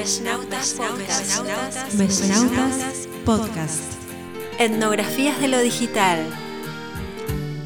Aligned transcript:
Podcast. 0.00 0.80
Mesnautas 1.92 3.06
Podcast. 3.26 3.82
Etnografías 4.58 5.38
de 5.42 5.48
lo 5.48 5.58
digital. 5.58 6.26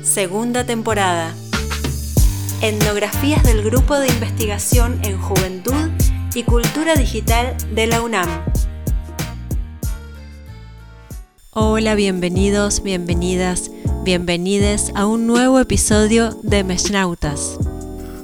Segunda 0.02 0.66
temporada. 0.66 1.32
Etnografías 2.60 3.44
del 3.44 3.62
Grupo 3.62 3.96
de 4.00 4.08
Investigación 4.08 4.98
en 5.04 5.16
Juventud 5.16 5.90
y 6.34 6.42
Cultura 6.42 6.96
Digital 6.96 7.56
de 7.72 7.86
la 7.86 8.02
UNAM. 8.02 8.28
Hola, 11.50 11.94
bienvenidos, 11.94 12.82
bienvenidas, 12.82 13.70
bienvenides 14.02 14.90
a 14.96 15.06
un 15.06 15.28
nuevo 15.28 15.60
episodio 15.60 16.36
de 16.42 16.64
Mesnautas. 16.64 17.60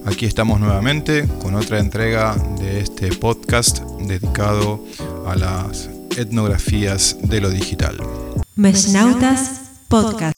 Aquí 0.07 0.25
estamos 0.25 0.59
nuevamente 0.61 1.29
con 1.43 1.55
otra 1.55 1.79
entrega 1.79 2.35
de 2.59 2.81
este 2.81 3.09
podcast 3.15 3.81
dedicado 4.01 4.83
a 5.27 5.37
las 5.37 5.91
etnografías 6.17 7.19
de 7.23 7.41
lo 7.41 7.51
digital. 7.51 7.99
Mesnautas 8.57 9.61
Podcast. 9.89 10.35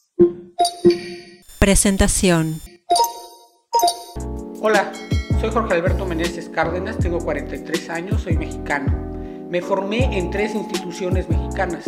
Presentación. 1.59 2.59
Hola, 4.61 4.91
soy 5.39 5.49
Jorge 5.49 5.73
Alberto 5.73 6.05
Meneses 6.05 6.49
Cárdenas, 6.49 6.97
tengo 6.99 7.19
43 7.19 7.89
años, 7.89 8.21
soy 8.21 8.37
mexicano. 8.37 8.91
Me 9.49 9.61
formé 9.61 10.17
en 10.17 10.29
tres 10.29 10.55
instituciones 10.55 11.29
mexicanas. 11.29 11.85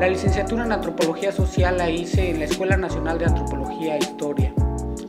La 0.00 0.08
licenciatura 0.08 0.64
en 0.64 0.72
Antropología 0.72 1.30
Social 1.30 1.78
la 1.78 1.90
hice 1.90 2.30
en 2.30 2.40
la 2.40 2.46
Escuela 2.46 2.76
Nacional 2.76 3.18
de 3.18 3.26
Antropología 3.26 3.96
e 3.96 3.98
Historia. 3.98 4.52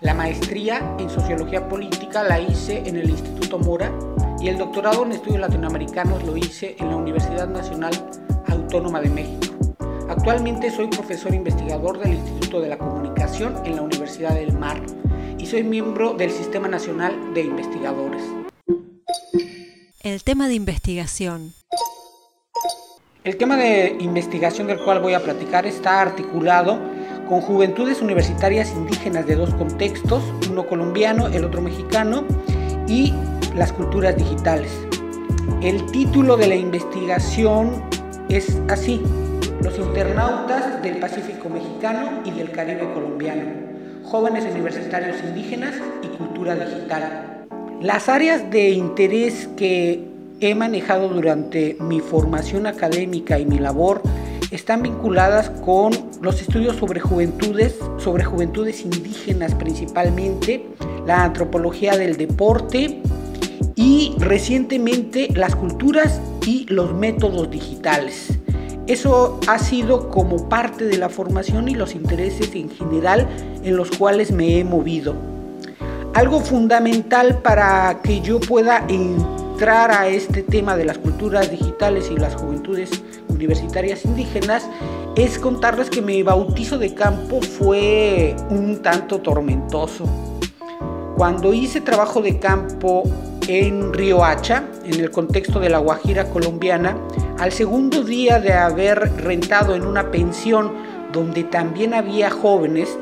La 0.01 0.15
maestría 0.15 0.95
en 0.97 1.11
Sociología 1.11 1.69
Política 1.69 2.23
la 2.23 2.39
hice 2.41 2.81
en 2.87 2.97
el 2.97 3.07
Instituto 3.11 3.59
Mora 3.59 3.91
y 4.39 4.47
el 4.47 4.57
doctorado 4.57 5.05
en 5.05 5.11
Estudios 5.11 5.41
Latinoamericanos 5.41 6.23
lo 6.23 6.35
hice 6.35 6.75
en 6.79 6.89
la 6.89 6.95
Universidad 6.95 7.47
Nacional 7.47 7.93
Autónoma 8.47 8.99
de 8.99 9.11
México. 9.11 9.75
Actualmente 10.09 10.71
soy 10.71 10.87
profesor 10.87 11.35
investigador 11.35 11.99
del 11.99 12.15
Instituto 12.15 12.61
de 12.61 12.69
la 12.69 12.79
Comunicación 12.79 13.61
en 13.63 13.75
la 13.75 13.83
Universidad 13.83 14.33
del 14.33 14.57
Mar 14.57 14.81
y 15.37 15.45
soy 15.45 15.63
miembro 15.63 16.15
del 16.15 16.31
Sistema 16.31 16.67
Nacional 16.67 17.35
de 17.35 17.41
Investigadores. 17.41 18.23
El 20.01 20.23
tema 20.23 20.47
de 20.47 20.55
investigación. 20.55 21.53
El 23.23 23.37
tema 23.37 23.55
de 23.55 23.97
investigación 23.99 24.65
del 24.65 24.83
cual 24.83 24.99
voy 24.99 25.13
a 25.13 25.19
platicar 25.19 25.67
está 25.67 26.01
articulado 26.01 26.79
con 27.31 27.39
juventudes 27.39 28.01
universitarias 28.01 28.73
indígenas 28.73 29.25
de 29.25 29.37
dos 29.37 29.53
contextos, 29.53 30.21
uno 30.49 30.67
colombiano, 30.67 31.27
el 31.27 31.45
otro 31.45 31.61
mexicano, 31.61 32.25
y 32.89 33.13
las 33.55 33.71
culturas 33.71 34.17
digitales. 34.17 34.69
El 35.61 35.89
título 35.91 36.35
de 36.35 36.47
la 36.47 36.55
investigación 36.55 37.83
es 38.27 38.59
así, 38.67 39.01
los 39.63 39.79
internautas 39.79 40.83
del 40.83 40.97
Pacífico 40.97 41.47
mexicano 41.47 42.19
y 42.25 42.31
del 42.31 42.51
Caribe 42.51 42.91
colombiano, 42.93 43.43
jóvenes 44.03 44.43
universitarios 44.51 45.15
indígenas 45.23 45.75
y 46.03 46.07
cultura 46.17 46.53
digital. 46.55 47.45
Las 47.79 48.09
áreas 48.09 48.51
de 48.51 48.71
interés 48.71 49.47
que 49.55 50.05
he 50.41 50.53
manejado 50.53 51.07
durante 51.07 51.77
mi 51.79 52.01
formación 52.01 52.67
académica 52.67 53.39
y 53.39 53.45
mi 53.45 53.57
labor 53.57 54.01
están 54.51 54.83
vinculadas 54.83 55.49
con 55.49 55.93
los 56.21 56.41
estudios 56.41 56.75
sobre 56.75 56.99
juventudes, 56.99 57.79
sobre 57.97 58.25
juventudes 58.25 58.81
indígenas 58.81 59.55
principalmente, 59.55 60.67
la 61.07 61.23
antropología 61.23 61.97
del 61.97 62.17
deporte 62.17 63.01
y 63.75 64.13
recientemente 64.19 65.29
las 65.33 65.55
culturas 65.55 66.19
y 66.45 66.65
los 66.67 66.93
métodos 66.93 67.49
digitales. 67.49 68.37
Eso 68.87 69.39
ha 69.47 69.57
sido 69.57 70.09
como 70.09 70.49
parte 70.49 70.85
de 70.85 70.97
la 70.97 71.07
formación 71.07 71.69
y 71.69 71.75
los 71.75 71.95
intereses 71.95 72.53
en 72.53 72.69
general 72.69 73.29
en 73.63 73.77
los 73.77 73.89
cuales 73.91 74.31
me 74.31 74.59
he 74.59 74.63
movido. 74.65 75.15
Algo 76.13 76.41
fundamental 76.41 77.41
para 77.41 78.01
que 78.03 78.19
yo 78.19 78.41
pueda 78.41 78.85
entrar 78.89 79.91
a 79.91 80.09
este 80.09 80.43
tema 80.43 80.75
de 80.75 80.83
las 80.83 80.97
culturas 80.97 81.49
digitales 81.49 82.09
y 82.11 82.17
las 82.17 82.35
juventudes 82.35 83.01
universitarias 83.41 84.05
indígenas 84.05 84.69
es 85.15 85.39
contarles 85.39 85.89
que 85.89 86.01
mi 86.01 86.21
bautizo 86.21 86.77
de 86.77 86.93
campo 86.93 87.41
fue 87.41 88.35
un 88.51 88.83
tanto 88.83 89.19
tormentoso. 89.19 90.05
Cuando 91.17 91.51
hice 91.51 91.81
trabajo 91.81 92.21
de 92.21 92.37
campo 92.37 93.03
en 93.47 93.93
Río 93.93 94.23
Hacha, 94.23 94.63
en 94.85 94.99
el 94.99 95.09
contexto 95.09 95.59
de 95.59 95.69
la 95.69 95.79
Guajira 95.79 96.29
colombiana, 96.29 96.95
al 97.39 97.51
segundo 97.51 98.03
día 98.03 98.39
de 98.39 98.53
haber 98.53 99.11
rentado 99.17 99.75
en 99.75 99.87
una 99.87 100.11
pensión 100.11 100.71
donde 101.11 101.43
también 101.43 101.95
había 101.95 102.29
jóvenes, 102.29 102.95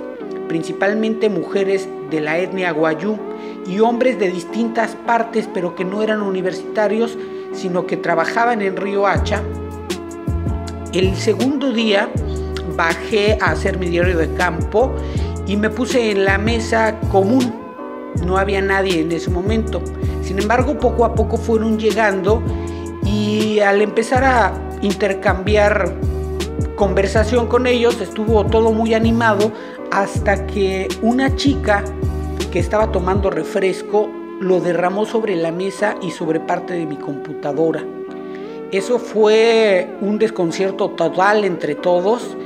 principalmente 0.48 1.30
mujeres 1.30 1.90
de 2.10 2.22
la 2.22 2.40
etnia 2.40 2.72
guayú 2.72 3.18
y 3.68 3.82
hombres 3.82 4.18
de 4.18 4.32
distintas 4.32 4.96
partes 5.06 5.50
pero 5.54 5.76
que 5.76 5.84
no 5.84 6.02
eran 6.02 6.22
universitarios, 6.22 7.18
sino 7.54 7.86
que 7.86 7.98
trabajaban 7.98 8.62
en 8.62 8.78
Río 8.78 9.06
Hacha, 9.06 9.44
el 10.94 11.16
segundo 11.16 11.72
día 11.72 12.10
bajé 12.76 13.38
a 13.42 13.52
hacer 13.52 13.78
mi 13.78 13.90
diario 13.90 14.18
de 14.18 14.34
campo 14.34 14.96
y 15.46 15.58
me 15.58 15.70
puse 15.70 16.12
en 16.12 16.26
la 16.26 16.38
mesa 16.38 17.00
común. 17.12 17.54
No 18.26 18.38
había 18.38 18.62
nadie 18.62 19.02
en 19.02 19.12
ese 19.12 19.30
momento. 19.30 19.82
Sin 20.24 20.40
embargo, 20.40 20.78
poco 20.80 21.06
a 21.06 21.14
poco 21.16 21.38
fueron 21.38 21.78
llegando 21.78 22.42
y 23.04 23.60
al 23.60 23.82
empezar 23.82 24.24
a 24.24 24.54
intercambiar 24.82 25.94
conversación 26.76 27.48
con 27.48 27.68
ellos 27.68 28.00
estuvo 28.00 28.46
todo 28.46 28.72
muy 28.72 28.94
animado 28.94 29.52
hasta 29.92 30.48
que 30.48 30.88
una 31.02 31.36
chica 31.36 31.84
que 32.52 32.60
estaba 32.60 32.92
tomando 32.92 33.30
refresco 33.30 34.10
lo 34.40 34.62
derramó 34.62 35.06
sobre 35.06 35.36
la 35.36 35.52
mesa 35.52 35.96
y 36.02 36.12
sobre 36.12 36.40
parte 36.40 36.74
de 36.74 36.86
mi 36.86 36.96
computadora. 36.96 37.84
Eso 38.72 39.00
fue 39.00 39.88
un 40.00 40.20
desconcierto 40.20 40.92
total 40.92 41.44
entre 41.44 41.74
todos 41.74 42.38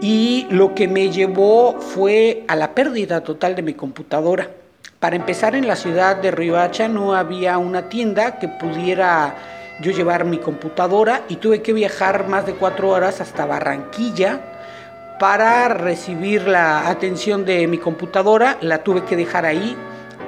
y 0.00 0.46
lo 0.48 0.76
que 0.76 0.86
me 0.86 1.10
llevó 1.10 1.80
fue 1.80 2.44
a 2.46 2.54
la 2.54 2.72
pérdida 2.72 3.22
total 3.22 3.56
de 3.56 3.62
mi 3.62 3.74
computadora. 3.74 4.48
Para 5.00 5.16
empezar, 5.16 5.56
en 5.56 5.66
la 5.66 5.74
ciudad 5.74 6.16
de 6.16 6.30
Riohacha 6.30 6.86
no 6.86 7.14
había 7.14 7.58
una 7.58 7.88
tienda 7.88 8.38
que 8.38 8.46
pudiera 8.46 9.34
yo 9.80 9.90
llevar 9.90 10.24
mi 10.24 10.38
computadora 10.38 11.22
y 11.28 11.36
tuve 11.36 11.62
que 11.62 11.72
viajar 11.72 12.28
más 12.28 12.46
de 12.46 12.54
cuatro 12.54 12.90
horas 12.90 13.20
hasta 13.20 13.44
Barranquilla 13.44 14.40
para 15.18 15.68
recibir 15.68 16.46
la 16.46 16.88
atención 16.88 17.44
de 17.44 17.66
mi 17.66 17.78
computadora. 17.78 18.56
La 18.60 18.84
tuve 18.84 19.04
que 19.04 19.16
dejar 19.16 19.44
ahí 19.44 19.76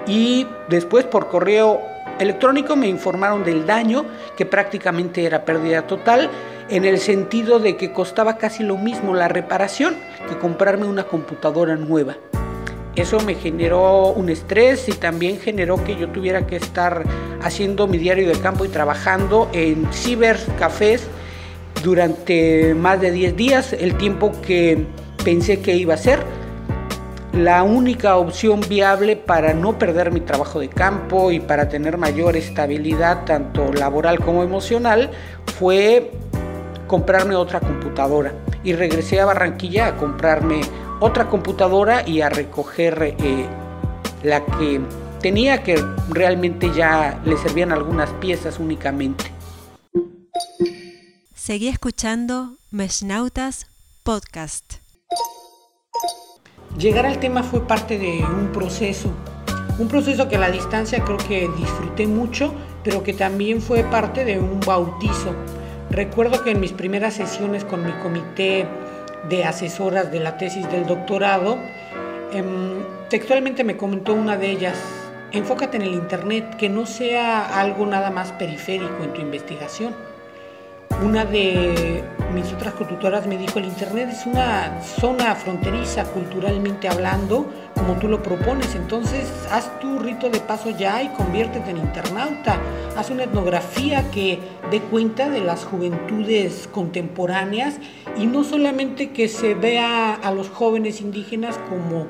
y 0.06 0.48
después 0.68 1.04
por 1.04 1.28
correo 1.28 1.80
electrónico 2.18 2.76
me 2.76 2.88
informaron 2.88 3.44
del 3.44 3.66
daño, 3.66 4.04
que 4.36 4.46
prácticamente 4.46 5.24
era 5.24 5.44
pérdida 5.44 5.86
total, 5.86 6.30
en 6.68 6.84
el 6.84 6.98
sentido 6.98 7.58
de 7.58 7.76
que 7.76 7.92
costaba 7.92 8.36
casi 8.36 8.62
lo 8.62 8.76
mismo 8.76 9.14
la 9.14 9.28
reparación 9.28 9.96
que 10.28 10.36
comprarme 10.36 10.86
una 10.86 11.04
computadora 11.04 11.76
nueva. 11.76 12.16
Eso 12.94 13.20
me 13.20 13.34
generó 13.34 14.08
un 14.08 14.28
estrés 14.28 14.88
y 14.88 14.92
también 14.92 15.38
generó 15.38 15.82
que 15.84 15.96
yo 15.96 16.08
tuviera 16.08 16.46
que 16.46 16.56
estar 16.56 17.04
haciendo 17.42 17.86
mi 17.86 17.96
diario 17.96 18.28
de 18.28 18.38
campo 18.40 18.64
y 18.64 18.68
trabajando 18.68 19.48
en 19.52 19.86
cibercafés 19.92 21.06
durante 21.84 22.74
más 22.74 23.00
de 23.00 23.12
10 23.12 23.36
días, 23.36 23.72
el 23.72 23.96
tiempo 23.96 24.32
que 24.42 24.84
pensé 25.24 25.60
que 25.60 25.76
iba 25.76 25.94
a 25.94 25.96
ser 25.96 26.37
la 27.32 27.62
única 27.62 28.16
opción 28.16 28.60
viable 28.68 29.16
para 29.16 29.52
no 29.54 29.78
perder 29.78 30.10
mi 30.10 30.20
trabajo 30.20 30.60
de 30.60 30.68
campo 30.68 31.30
y 31.30 31.40
para 31.40 31.68
tener 31.68 31.98
mayor 31.98 32.36
estabilidad 32.36 33.24
tanto 33.24 33.72
laboral 33.72 34.18
como 34.20 34.42
emocional 34.42 35.10
fue 35.58 36.10
comprarme 36.86 37.36
otra 37.36 37.60
computadora 37.60 38.32
y 38.64 38.72
regresé 38.72 39.20
a 39.20 39.26
Barranquilla 39.26 39.88
a 39.88 39.96
comprarme 39.96 40.60
otra 41.00 41.28
computadora 41.28 42.06
y 42.06 42.22
a 42.22 42.28
recoger 42.28 43.14
eh, 43.18 43.46
la 44.22 44.44
que 44.44 44.80
tenía 45.20 45.62
que 45.62 45.82
realmente 46.08 46.72
ya 46.74 47.20
le 47.24 47.36
servían 47.36 47.72
algunas 47.72 48.10
piezas 48.14 48.58
únicamente. 48.58 49.32
Seguí 51.34 51.68
escuchando 51.68 52.56
Mesnautas 52.70 53.66
Podcast. 54.02 54.74
Llegar 56.76 57.06
al 57.06 57.18
tema 57.18 57.42
fue 57.42 57.66
parte 57.66 57.98
de 57.98 58.24
un 58.24 58.52
proceso, 58.52 59.10
un 59.78 59.88
proceso 59.88 60.28
que 60.28 60.36
a 60.36 60.40
la 60.40 60.50
distancia 60.50 61.04
creo 61.04 61.18
que 61.18 61.48
disfruté 61.56 62.06
mucho, 62.06 62.52
pero 62.82 63.02
que 63.02 63.12
también 63.12 63.60
fue 63.60 63.84
parte 63.84 64.24
de 64.24 64.38
un 64.38 64.60
bautizo. 64.60 65.34
Recuerdo 65.90 66.42
que 66.42 66.50
en 66.50 66.60
mis 66.60 66.72
primeras 66.72 67.14
sesiones 67.14 67.64
con 67.64 67.84
mi 67.84 67.92
comité 68.02 68.66
de 69.28 69.44
asesoras 69.44 70.10
de 70.10 70.20
la 70.20 70.36
tesis 70.36 70.68
del 70.70 70.86
doctorado, 70.86 71.58
em, 72.32 72.82
textualmente 73.08 73.64
me 73.64 73.76
comentó 73.76 74.14
una 74.14 74.36
de 74.36 74.50
ellas, 74.50 74.76
enfócate 75.32 75.76
en 75.76 75.82
el 75.82 75.94
Internet, 75.94 76.56
que 76.56 76.68
no 76.68 76.84
sea 76.84 77.60
algo 77.60 77.86
nada 77.86 78.10
más 78.10 78.32
periférico 78.32 79.02
en 79.02 79.12
tu 79.12 79.20
investigación. 79.20 79.94
Una 81.02 81.24
de 81.24 82.02
mis 82.34 82.52
otras 82.52 82.74
consultoras 82.74 83.26
me 83.26 83.36
dijo, 83.36 83.58
el 83.58 83.66
Internet 83.66 84.10
es 84.12 84.26
una 84.26 84.82
zona 84.82 85.34
fronteriza 85.34 86.04
culturalmente 86.04 86.88
hablando, 86.88 87.46
como 87.74 87.94
tú 87.94 88.08
lo 88.08 88.22
propones, 88.22 88.74
entonces 88.74 89.30
haz 89.50 89.78
tu 89.80 89.98
rito 89.98 90.28
de 90.28 90.40
paso 90.40 90.70
ya 90.70 91.02
y 91.02 91.08
conviértete 91.08 91.70
en 91.70 91.78
internauta, 91.78 92.58
haz 92.96 93.10
una 93.10 93.24
etnografía 93.24 94.10
que 94.10 94.38
dé 94.70 94.80
cuenta 94.80 95.28
de 95.30 95.40
las 95.40 95.64
juventudes 95.64 96.68
contemporáneas 96.72 97.76
y 98.16 98.26
no 98.26 98.44
solamente 98.44 99.10
que 99.10 99.28
se 99.28 99.54
vea 99.54 100.14
a 100.14 100.30
los 100.32 100.48
jóvenes 100.48 101.00
indígenas 101.00 101.58
como 101.68 102.04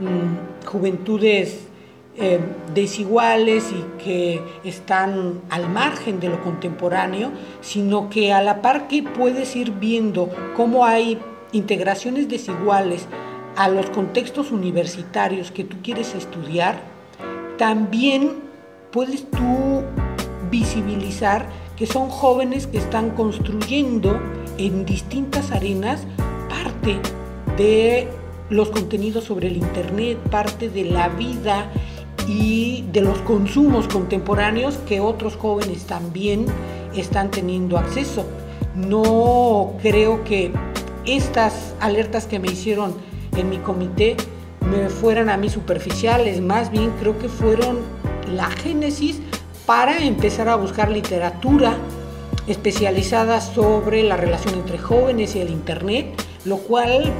mm, 0.00 0.66
juventudes 0.66 1.68
eh, 2.18 2.40
desiguales 2.74 3.72
y 3.72 4.02
que 4.02 4.40
están 4.64 5.42
al 5.50 5.68
margen 5.68 6.18
de 6.18 6.30
lo 6.30 6.42
contemporáneo, 6.42 7.30
sino 7.60 8.08
que 8.08 8.32
a 8.32 8.42
la 8.42 8.62
par 8.62 8.88
que 8.88 9.02
puedes 9.02 9.54
ir 9.54 9.72
viendo 9.72 10.30
cómo 10.56 10.86
hay 10.86 11.18
integraciones 11.52 12.28
desiguales 12.28 13.06
a 13.56 13.68
los 13.68 13.90
contextos 13.90 14.50
universitarios 14.50 15.50
que 15.50 15.64
tú 15.64 15.76
quieres 15.82 16.14
estudiar, 16.14 16.80
también 17.58 18.36
puedes 18.92 19.30
tú 19.30 19.82
visibilizar 20.50 21.46
que 21.76 21.86
son 21.86 22.08
jóvenes 22.08 22.66
que 22.66 22.78
están 22.78 23.10
construyendo 23.10 24.18
en 24.56 24.86
distintas 24.86 25.52
arenas 25.52 26.06
parte 26.48 26.98
de 27.58 28.08
los 28.48 28.70
contenidos 28.70 29.24
sobre 29.24 29.48
el 29.48 29.56
Internet, 29.56 30.18
parte 30.30 30.70
de 30.70 30.84
la 30.84 31.08
vida 31.08 31.70
y 32.26 32.84
de 32.92 33.00
los 33.00 33.18
consumos 33.18 33.88
contemporáneos 33.88 34.78
que 34.88 35.00
otros 35.00 35.36
jóvenes 35.36 35.84
también 35.86 36.46
están 36.94 37.30
teniendo 37.30 37.78
acceso. 37.78 38.24
No 38.74 39.74
creo 39.80 40.24
que 40.24 40.52
estas 41.04 41.74
alertas 41.80 42.26
que 42.26 42.38
me 42.38 42.48
hicieron 42.48 42.94
en 43.36 43.48
mi 43.48 43.58
comité 43.58 44.16
me 44.60 44.88
fueran 44.88 45.30
a 45.30 45.36
mí 45.36 45.48
superficiales, 45.48 46.40
más 46.40 46.70
bien 46.70 46.90
creo 46.98 47.18
que 47.18 47.28
fueron 47.28 47.78
la 48.34 48.50
génesis 48.50 49.20
para 49.64 49.98
empezar 49.98 50.48
a 50.48 50.56
buscar 50.56 50.90
literatura 50.90 51.76
especializada 52.46 53.40
sobre 53.40 54.02
la 54.02 54.16
relación 54.16 54.54
entre 54.54 54.78
jóvenes 54.78 55.34
y 55.36 55.40
el 55.40 55.50
Internet, 55.50 56.06
lo 56.44 56.58
cual 56.58 57.12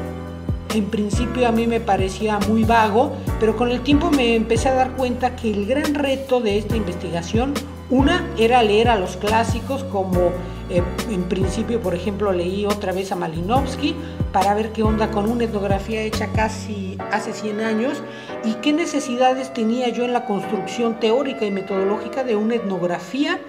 en 0.74 0.86
principio 0.86 1.46
a 1.46 1.52
mí 1.52 1.66
me 1.66 1.80
parecía 1.80 2.38
muy 2.48 2.64
vago, 2.64 3.12
pero 3.40 3.56
con 3.56 3.70
el 3.70 3.80
tiempo 3.80 4.10
me 4.10 4.34
empecé 4.34 4.68
a 4.68 4.74
dar 4.74 4.92
cuenta 4.92 5.36
que 5.36 5.50
el 5.50 5.66
gran 5.66 5.94
reto 5.94 6.40
de 6.40 6.58
esta 6.58 6.76
investigación, 6.76 7.54
una 7.88 8.28
era 8.36 8.62
leer 8.62 8.88
a 8.88 8.96
los 8.96 9.16
clásicos 9.16 9.84
como 9.84 10.32
eh, 10.68 10.82
en 11.10 11.22
principio, 11.24 11.80
por 11.80 11.94
ejemplo, 11.94 12.32
leí 12.32 12.66
otra 12.66 12.92
vez 12.92 13.12
a 13.12 13.16
Malinowski 13.16 13.94
para 14.32 14.54
ver 14.54 14.72
qué 14.72 14.82
onda 14.82 15.10
con 15.10 15.30
una 15.30 15.44
etnografía 15.44 16.02
hecha 16.02 16.32
casi 16.32 16.98
hace 17.12 17.32
100 17.32 17.60
años 17.60 18.02
y 18.44 18.54
qué 18.54 18.72
necesidades 18.72 19.52
tenía 19.52 19.88
yo 19.90 20.04
en 20.04 20.12
la 20.12 20.24
construcción 20.24 20.98
teórica 20.98 21.44
y 21.44 21.52
metodológica 21.52 22.24
de 22.24 22.34
una 22.34 22.56
etnografía 22.56 23.40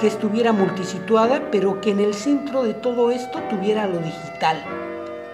que 0.00 0.08
estuviera 0.08 0.52
multisituada, 0.52 1.50
pero 1.52 1.80
que 1.80 1.90
en 1.90 2.00
el 2.00 2.14
centro 2.14 2.64
de 2.64 2.74
todo 2.74 3.12
esto 3.12 3.40
tuviera 3.48 3.86
lo 3.86 3.98
digital. 3.98 4.83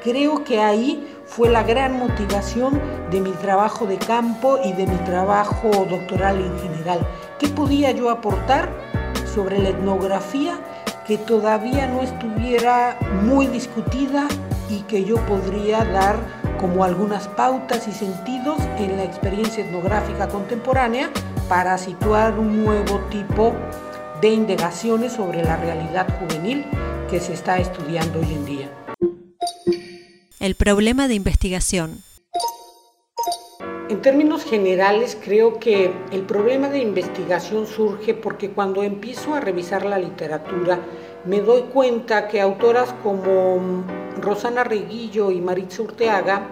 Creo 0.03 0.45
que 0.45 0.61
ahí 0.61 1.07
fue 1.27 1.51
la 1.51 1.63
gran 1.63 1.99
motivación 1.99 2.81
de 3.11 3.21
mi 3.21 3.33
trabajo 3.33 3.85
de 3.87 3.99
campo 3.99 4.59
y 4.65 4.73
de 4.73 4.87
mi 4.87 4.97
trabajo 5.05 5.69
doctoral 5.89 6.41
en 6.41 6.59
general. 6.59 7.01
¿Qué 7.39 7.49
podía 7.49 7.91
yo 7.91 8.09
aportar 8.09 8.71
sobre 9.35 9.59
la 9.59 9.69
etnografía 9.69 10.59
que 11.07 11.19
todavía 11.19 11.87
no 11.87 12.01
estuviera 12.01 12.97
muy 13.25 13.47
discutida 13.47 14.27
y 14.71 14.81
que 14.83 15.05
yo 15.05 15.17
podría 15.27 15.85
dar 15.85 16.17
como 16.59 16.85
algunas 16.85 17.29
pautas 17.29 17.87
y 17.87 17.93
sentidos 17.93 18.59
en 18.79 18.97
la 18.97 19.05
experiencia 19.05 19.65
etnográfica 19.65 20.29
contemporánea 20.29 21.11
para 21.49 21.77
situar 21.77 22.39
un 22.39 22.65
nuevo 22.65 23.01
tipo 23.11 23.53
de 24.21 24.29
indagaciones 24.29 25.13
sobre 25.13 25.43
la 25.43 25.57
realidad 25.57 26.07
juvenil 26.19 26.65
que 27.11 27.21
se 27.21 27.33
está 27.33 27.59
estudiando 27.59 28.21
hoy 28.21 28.33
en 28.33 28.47
día. 28.47 28.60
El 30.41 30.55
problema 30.55 31.07
de 31.07 31.13
investigación. 31.13 32.03
En 33.91 34.01
términos 34.01 34.43
generales, 34.43 35.19
creo 35.23 35.59
que 35.61 35.93
el 36.13 36.23
problema 36.23 36.71
de 36.71 36.79
investigación 36.79 37.67
surge 37.67 38.15
porque 38.15 38.49
cuando 38.49 38.83
empiezo 38.83 39.35
a 39.35 39.41
revisar 39.41 39.85
la 39.85 39.99
literatura, 39.99 40.81
me 41.27 41.43
doy 41.43 41.65
cuenta 41.65 42.27
que 42.27 42.41
autoras 42.41 42.95
como 43.03 43.85
Rosana 44.19 44.65
Reguillo 44.65 45.31
y 45.31 45.43
Maritza 45.43 45.83
Urteaga 45.83 46.49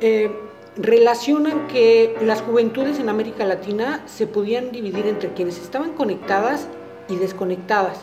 eh, 0.00 0.30
relacionan 0.76 1.66
que 1.66 2.14
las 2.22 2.42
juventudes 2.42 3.00
en 3.00 3.08
América 3.08 3.44
Latina 3.44 4.04
se 4.06 4.28
podían 4.28 4.70
dividir 4.70 5.08
entre 5.08 5.32
quienes 5.32 5.58
estaban 5.58 5.94
conectadas 5.94 6.68
y 7.08 7.16
desconectadas, 7.16 7.98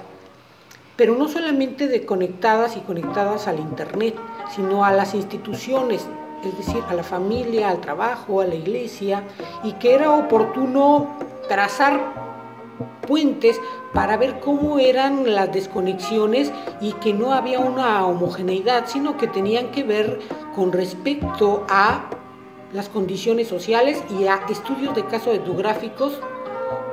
pero 0.97 1.15
no 1.15 1.29
solamente 1.29 1.87
de 1.87 2.05
conectadas 2.05 2.75
y 2.75 2.81
conectadas 2.81 3.47
al 3.47 3.59
Internet, 3.59 4.15
sino 4.55 4.85
a 4.85 4.91
las 4.91 5.13
instituciones, 5.13 6.07
es 6.43 6.57
decir, 6.57 6.83
a 6.89 6.93
la 6.93 7.03
familia, 7.03 7.69
al 7.69 7.81
trabajo, 7.81 8.41
a 8.41 8.45
la 8.45 8.55
iglesia, 8.55 9.23
y 9.63 9.73
que 9.73 9.93
era 9.93 10.11
oportuno 10.11 11.17
trazar 11.47 12.23
puentes 13.07 13.59
para 13.93 14.17
ver 14.17 14.39
cómo 14.39 14.79
eran 14.79 15.33
las 15.33 15.51
desconexiones 15.51 16.51
y 16.81 16.93
que 16.93 17.13
no 17.13 17.33
había 17.33 17.59
una 17.59 18.05
homogeneidad, 18.05 18.87
sino 18.87 19.17
que 19.17 19.27
tenían 19.27 19.71
que 19.71 19.83
ver 19.83 20.19
con 20.55 20.71
respecto 20.71 21.65
a 21.69 22.09
las 22.71 22.89
condiciones 22.89 23.47
sociales 23.47 24.03
y 24.19 24.25
a 24.25 24.41
estudios 24.49 24.95
de 24.95 25.05
casos 25.05 25.35
etnográficos 25.35 26.19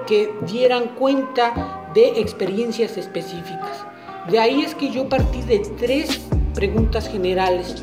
que 0.06 0.34
dieran 0.46 0.88
cuenta 0.88 1.90
de 1.94 2.20
experiencias 2.20 2.96
específicas. 2.96 3.86
De 4.28 4.38
ahí 4.38 4.62
es 4.62 4.74
que 4.74 4.90
yo 4.90 5.08
partí 5.08 5.40
de 5.42 5.60
tres 5.78 6.20
preguntas 6.54 7.08
generales. 7.08 7.74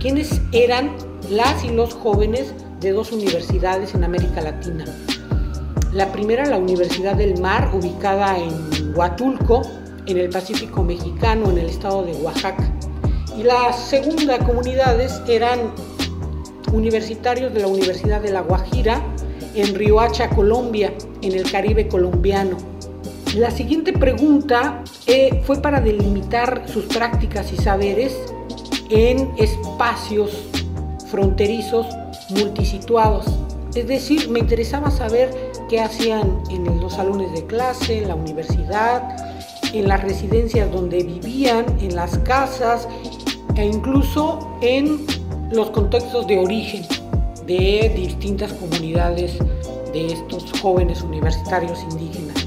¿Quiénes 0.00 0.40
eran 0.52 0.96
las 1.30 1.64
y 1.64 1.70
los 1.70 1.94
jóvenes 1.94 2.54
de 2.80 2.92
dos 2.92 3.12
universidades 3.12 3.94
en 3.94 4.04
América 4.04 4.40
Latina? 4.40 4.84
La 5.92 6.10
primera, 6.10 6.46
la 6.46 6.58
Universidad 6.58 7.16
del 7.16 7.40
Mar, 7.40 7.70
ubicada 7.74 8.38
en 8.38 8.96
Huatulco, 8.96 9.62
en 10.06 10.16
el 10.16 10.30
Pacífico 10.30 10.82
Mexicano, 10.82 11.50
en 11.50 11.58
el 11.58 11.66
estado 11.66 12.04
de 12.04 12.14
Oaxaca. 12.14 12.72
Y 13.38 13.42
la 13.42 13.72
segunda, 13.72 14.38
comunidades, 14.38 15.20
eran 15.28 15.72
universitarios 16.72 17.52
de 17.52 17.60
la 17.60 17.66
Universidad 17.66 18.20
de 18.20 18.32
La 18.32 18.40
Guajira, 18.40 19.02
en 19.54 19.74
Riohacha, 19.74 20.30
Colombia, 20.30 20.94
en 21.20 21.32
el 21.32 21.50
Caribe 21.50 21.88
colombiano. 21.88 22.56
La 23.36 23.50
siguiente 23.50 23.92
pregunta 23.92 24.82
eh, 25.06 25.42
fue 25.44 25.60
para 25.60 25.80
delimitar 25.80 26.64
sus 26.66 26.84
prácticas 26.86 27.52
y 27.52 27.56
saberes 27.56 28.16
en 28.90 29.32
espacios 29.38 30.30
fronterizos 31.10 31.86
multisituados. 32.30 33.26
Es 33.74 33.86
decir, 33.86 34.28
me 34.28 34.40
interesaba 34.40 34.90
saber 34.90 35.30
qué 35.68 35.80
hacían 35.80 36.42
en 36.50 36.80
los 36.80 36.94
salones 36.94 37.32
de 37.32 37.46
clase, 37.46 37.98
en 37.98 38.08
la 38.08 38.14
universidad, 38.14 39.16
en 39.72 39.88
las 39.88 40.02
residencias 40.02 40.70
donde 40.70 41.02
vivían, 41.02 41.64
en 41.80 41.96
las 41.96 42.18
casas 42.18 42.86
e 43.56 43.64
incluso 43.64 44.58
en 44.60 45.06
los 45.50 45.70
contextos 45.70 46.26
de 46.26 46.38
origen 46.38 46.84
de 47.46 47.92
distintas 47.96 48.52
comunidades 48.52 49.38
de 49.92 50.12
estos 50.12 50.52
jóvenes 50.60 51.02
universitarios 51.02 51.82
indígenas. 51.90 52.41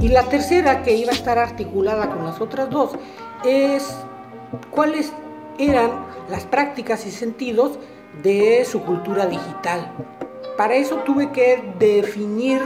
Y 0.00 0.08
la 0.08 0.24
tercera, 0.24 0.82
que 0.82 0.94
iba 0.94 1.10
a 1.10 1.14
estar 1.14 1.38
articulada 1.38 2.10
con 2.10 2.24
las 2.24 2.40
otras 2.40 2.70
dos, 2.70 2.92
es 3.44 3.96
cuáles 4.70 5.12
eran 5.58 5.90
las 6.28 6.44
prácticas 6.44 7.06
y 7.06 7.10
sentidos 7.10 7.78
de 8.22 8.64
su 8.64 8.82
cultura 8.82 9.26
digital. 9.26 9.92
Para 10.56 10.74
eso 10.74 10.96
tuve 10.96 11.32
que 11.32 11.62
definir 11.78 12.60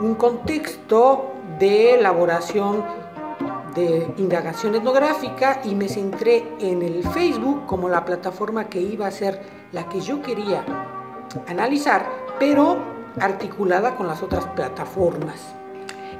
un 0.00 0.14
contexto 0.14 1.32
de 1.58 1.94
elaboración 1.94 2.84
de 3.74 4.12
indagación 4.16 4.74
etnográfica 4.74 5.60
y 5.64 5.74
me 5.74 5.88
centré 5.88 6.44
en 6.58 6.82
el 6.82 7.04
Facebook 7.08 7.66
como 7.66 7.88
la 7.88 8.04
plataforma 8.04 8.68
que 8.68 8.80
iba 8.80 9.06
a 9.06 9.10
ser 9.10 9.40
la 9.72 9.88
que 9.88 10.00
yo 10.00 10.20
quería 10.22 10.64
analizar, 11.46 12.06
pero 12.38 12.78
articulada 13.20 13.94
con 13.94 14.06
las 14.06 14.22
otras 14.22 14.46
plataformas. 14.46 15.57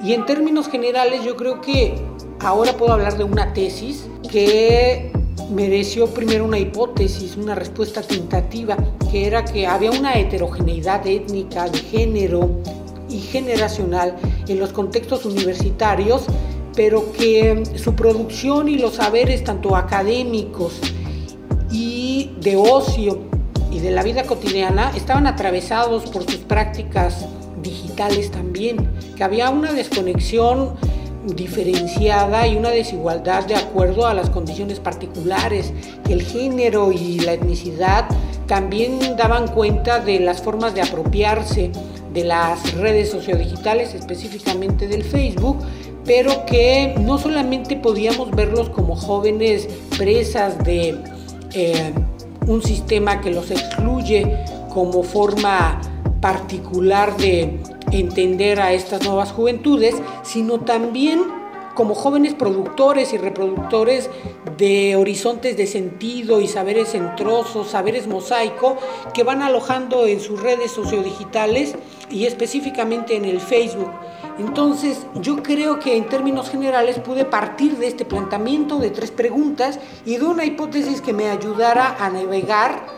Y 0.03 0.13
en 0.13 0.27
términos 0.27 0.69
generales 0.69 1.25
yo 1.25 1.37
creo 1.37 1.61
que 1.61 1.95
ahora 2.41 2.77
puedo 2.77 2.93
hablar 2.93 3.17
de 3.19 3.25
una 3.25 3.53
tesis 3.53 4.07
que 4.31 5.11
mereció 5.51 6.07
primero 6.09 6.45
una 6.45 6.59
hipótesis, 6.59 7.37
una 7.37 7.55
respuesta 7.55 8.03
tentativa, 8.03 8.77
que 9.11 9.27
era 9.27 9.45
que 9.45 9.67
había 9.67 9.91
una 9.91 10.19
heterogeneidad 10.19 11.07
étnica, 11.07 11.69
de 11.69 11.79
género 11.79 12.51
y 13.09 13.19
generacional 13.21 14.17
en 14.47 14.59
los 14.59 14.73
contextos 14.73 15.25
universitarios, 15.25 16.27
pero 16.77 17.13
que 17.13 17.65
su 17.77 17.95
producción 17.95 18.69
y 18.69 18.79
los 18.79 18.95
saberes, 18.95 19.43
tanto 19.43 19.75
académicos 19.75 20.75
y 21.73 22.31
de 22.41 22.57
ocio 22.57 23.19
y 23.73 23.81
de 23.81 23.91
la 23.91 24.03
vida 24.03 24.25
cotidiana, 24.25 24.93
estaban 24.95 25.27
atravesados 25.27 26.09
por 26.11 26.23
sus 26.25 26.37
prácticas 26.37 27.27
digitales 27.63 28.31
también, 28.31 28.89
que 29.19 29.25
había 29.25 29.51
una 29.51 29.73
desconexión 29.73 30.77
diferenciada 31.27 32.47
y 32.47 32.57
una 32.57 32.71
desigualdad 32.71 33.45
de 33.47 33.57
acuerdo 33.57 34.07
a 34.07 34.15
las 34.15 34.31
condiciones 34.31 34.79
particulares, 34.79 35.73
el 36.09 36.23
género 36.23 36.93
y 36.93 37.19
la 37.19 37.33
etnicidad 37.33 38.07
también 38.47 39.17
daban 39.17 39.49
cuenta 39.49 39.99
de 39.99 40.21
las 40.21 40.41
formas 40.41 40.73
de 40.75 40.83
apropiarse 40.83 41.73
de 42.15 42.25
las 42.25 42.73
redes 42.75 43.11
sociodigitales, 43.11 43.93
específicamente 43.93 44.87
del 44.87 45.03
Facebook, 45.03 45.59
pero 46.05 46.47
que 46.47 46.95
no 47.01 47.19
solamente 47.19 47.75
podíamos 47.75 48.31
verlos 48.31 48.71
como 48.71 48.95
jóvenes 48.95 49.69
presas 49.99 50.63
de 50.65 50.97
eh, 51.53 51.93
un 52.47 52.63
sistema 52.63 53.21
que 53.21 53.33
los 53.33 53.51
excluye 53.51 54.45
como 54.73 55.03
forma 55.03 55.81
particular 56.21 57.17
de 57.17 57.61
entender 57.93 58.61
a 58.61 58.73
estas 58.73 59.05
nuevas 59.05 59.33
juventudes, 59.33 59.95
sino 60.23 60.61
también 60.61 61.39
como 61.79 61.95
jóvenes 61.95 62.35
productores 62.35 63.13
y 63.13 63.19
reproductores 63.19 64.11
de 64.57 64.97
horizontes 64.97 65.57
de 65.57 65.69
sentido 65.69 66.41
y 66.41 66.49
saberes 66.49 66.89
centrosos, 66.89 67.69
saberes 67.69 68.09
mosaico, 68.09 68.77
que 69.15 69.23
van 69.23 69.43
alojando 69.43 70.05
en 70.05 70.19
sus 70.19 70.43
redes 70.43 70.73
sociodigitales 70.73 71.77
y 72.11 72.27
específicamente 72.27 73.15
en 73.15 73.25
el 73.25 73.41
Facebook. 73.41 73.93
Entonces, 74.41 75.07
yo 75.21 75.41
creo 75.41 75.79
que 75.79 75.97
en 75.97 76.09
términos 76.09 76.51
generales 76.51 76.99
pude 76.99 77.25
partir 77.25 77.77
de 77.77 77.87
este 77.87 78.05
planteamiento 78.05 78.81
de 78.81 78.91
tres 78.91 79.13
preguntas 79.13 79.79
y 80.05 80.17
de 80.17 80.25
una 80.25 80.45
hipótesis 80.45 81.01
que 81.01 81.13
me 81.13 81.29
ayudara 81.29 81.97
a 82.01 82.11
navegar 82.11 82.98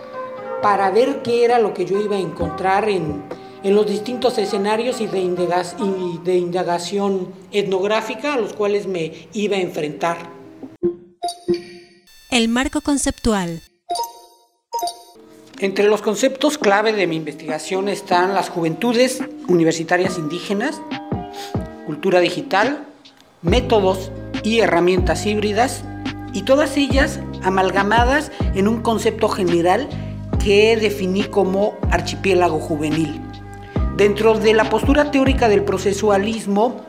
para 0.61 0.91
ver 0.91 1.23
qué 1.23 1.45
era 1.45 1.59
lo 1.59 1.75
que 1.75 1.85
yo 1.85 2.01
iba 2.01 2.17
a 2.17 2.21
encontrar 2.21 2.89
en, 2.89 3.23
en 3.63 3.75
los 3.75 3.87
distintos 3.87 4.39
escenarios 4.39 5.01
y 5.01 5.07
de, 5.07 6.37
indagación 6.37 7.33
etnográfica 7.53 8.35
a 8.35 8.37
los 8.37 8.53
cuales 8.53 8.87
me 8.87 9.29
iba 9.33 9.57
a 9.57 9.61
enfrentar. 9.61 10.19
El 12.31 12.49
marco 12.49 12.81
conceptual. 12.81 13.63
Entre 15.59 15.85
los 15.85 16.01
conceptos 16.01 16.57
clave 16.57 16.93
de 16.93 17.07
mi 17.07 17.17
investigación 17.17 17.89
están 17.89 18.35
las 18.35 18.49
juventudes 18.49 19.23
universitarias 19.47 20.17
indígenas, 20.17 20.81
cultura 21.85 22.21
digital, 22.21 22.87
métodos 23.43 24.11
y 24.43 24.61
herramientas 24.61 25.27
híbridas, 25.27 25.85
y 26.33 26.43
todas 26.43 26.77
ellas 26.77 27.21
amalgamadas 27.43 28.31
en 28.55 28.69
un 28.69 28.81
concepto 28.81 29.29
general 29.29 29.89
que 30.43 30.77
definí 30.77 31.25
como 31.25 31.77
archipiélago 31.91 32.59
juvenil. 32.59 33.21
Dentro 33.97 34.39
de 34.39 34.55
la 34.55 34.69
postura 34.71 35.11
teórica 35.11 35.49
del 35.49 35.63
procesualismo, 35.63 36.81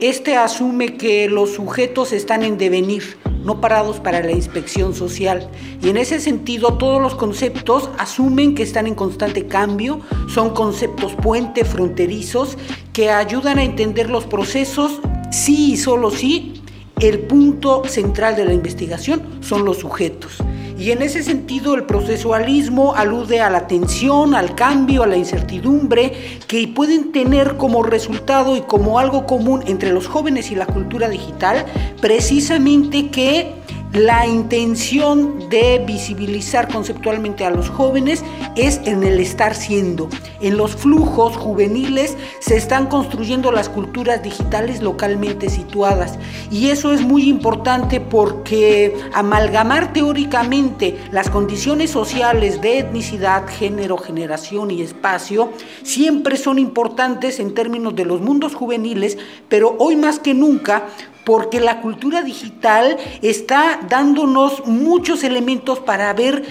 este 0.00 0.36
asume 0.36 0.96
que 0.96 1.28
los 1.28 1.52
sujetos 1.52 2.12
están 2.12 2.42
en 2.42 2.56
devenir, 2.56 3.18
no 3.44 3.60
parados 3.60 4.00
para 4.00 4.22
la 4.22 4.32
inspección 4.32 4.94
social. 4.94 5.48
Y 5.82 5.90
en 5.90 5.98
ese 5.98 6.18
sentido, 6.18 6.78
todos 6.78 7.00
los 7.00 7.14
conceptos 7.14 7.90
asumen 7.98 8.54
que 8.54 8.62
están 8.62 8.86
en 8.86 8.94
constante 8.94 9.46
cambio, 9.46 10.00
son 10.28 10.50
conceptos 10.50 11.14
puente, 11.14 11.64
fronterizos, 11.64 12.56
que 12.94 13.10
ayudan 13.10 13.58
a 13.58 13.64
entender 13.64 14.08
los 14.08 14.24
procesos, 14.24 15.00
sí 15.30 15.72
y 15.72 15.76
solo 15.76 16.10
sí. 16.10 16.62
El 17.00 17.20
punto 17.20 17.82
central 17.86 18.36
de 18.36 18.46
la 18.46 18.54
investigación 18.54 19.22
son 19.40 19.64
los 19.64 19.78
sujetos. 19.78 20.38
Y 20.78 20.90
en 20.90 21.02
ese 21.02 21.22
sentido 21.22 21.74
el 21.74 21.84
procesualismo 21.84 22.94
alude 22.94 23.40
a 23.40 23.48
la 23.48 23.66
tensión, 23.66 24.34
al 24.34 24.54
cambio, 24.54 25.04
a 25.04 25.06
la 25.06 25.16
incertidumbre 25.16 26.12
que 26.48 26.66
pueden 26.68 27.12
tener 27.12 27.56
como 27.56 27.82
resultado 27.82 28.56
y 28.56 28.62
como 28.62 28.98
algo 28.98 29.26
común 29.26 29.62
entre 29.66 29.92
los 29.92 30.08
jóvenes 30.08 30.50
y 30.50 30.56
la 30.56 30.66
cultura 30.66 31.08
digital, 31.08 31.64
precisamente 32.00 33.10
que 33.10 33.63
la 33.94 34.26
intención 34.26 35.48
de 35.48 35.78
visibilizar 35.86 36.66
conceptualmente 36.66 37.44
a 37.44 37.50
los 37.50 37.70
jóvenes 37.70 38.24
es 38.56 38.80
en 38.86 39.04
el 39.04 39.20
estar 39.20 39.54
siendo. 39.54 40.08
En 40.40 40.56
los 40.56 40.74
flujos 40.74 41.36
juveniles 41.36 42.16
se 42.40 42.56
están 42.56 42.88
construyendo 42.88 43.52
las 43.52 43.68
culturas 43.68 44.20
digitales 44.20 44.82
localmente 44.82 45.48
situadas. 45.48 46.18
Y 46.50 46.70
eso 46.70 46.92
es 46.92 47.02
muy 47.02 47.28
importante 47.28 48.00
porque 48.00 48.96
amalgamar 49.12 49.92
teóricamente 49.92 50.98
las 51.12 51.30
condiciones 51.30 51.90
sociales 51.90 52.60
de 52.60 52.80
etnicidad, 52.80 53.46
género, 53.46 53.96
generación 53.96 54.72
y 54.72 54.82
espacio 54.82 55.52
siempre 55.84 56.36
son 56.36 56.58
importantes 56.58 57.38
en 57.38 57.54
términos 57.54 57.94
de 57.94 58.06
los 58.06 58.20
mundos 58.20 58.56
juveniles, 58.56 59.18
pero 59.48 59.76
hoy 59.78 59.94
más 59.94 60.18
que 60.18 60.34
nunca 60.34 60.88
porque 61.24 61.60
la 61.60 61.80
cultura 61.80 62.22
digital 62.22 62.96
está 63.22 63.80
dándonos 63.88 64.66
muchos 64.66 65.24
elementos 65.24 65.80
para 65.80 66.12
ver 66.12 66.44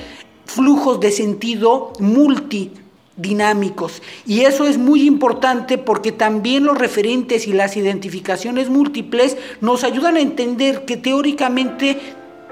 flujos 0.45 0.99
de 0.99 1.11
sentido 1.11 1.93
multidinámicos. 1.99 4.01
Y 4.25 4.41
eso 4.41 4.65
es 4.65 4.77
muy 4.77 5.03
importante 5.03 5.77
porque 5.77 6.11
también 6.11 6.65
los 6.65 6.77
referentes 6.77 7.47
y 7.47 7.53
las 7.53 7.77
identificaciones 7.77 8.69
múltiples 8.69 9.37
nos 9.61 9.83
ayudan 9.83 10.17
a 10.17 10.21
entender 10.21 10.85
que 10.85 10.97
teóricamente 10.97 11.99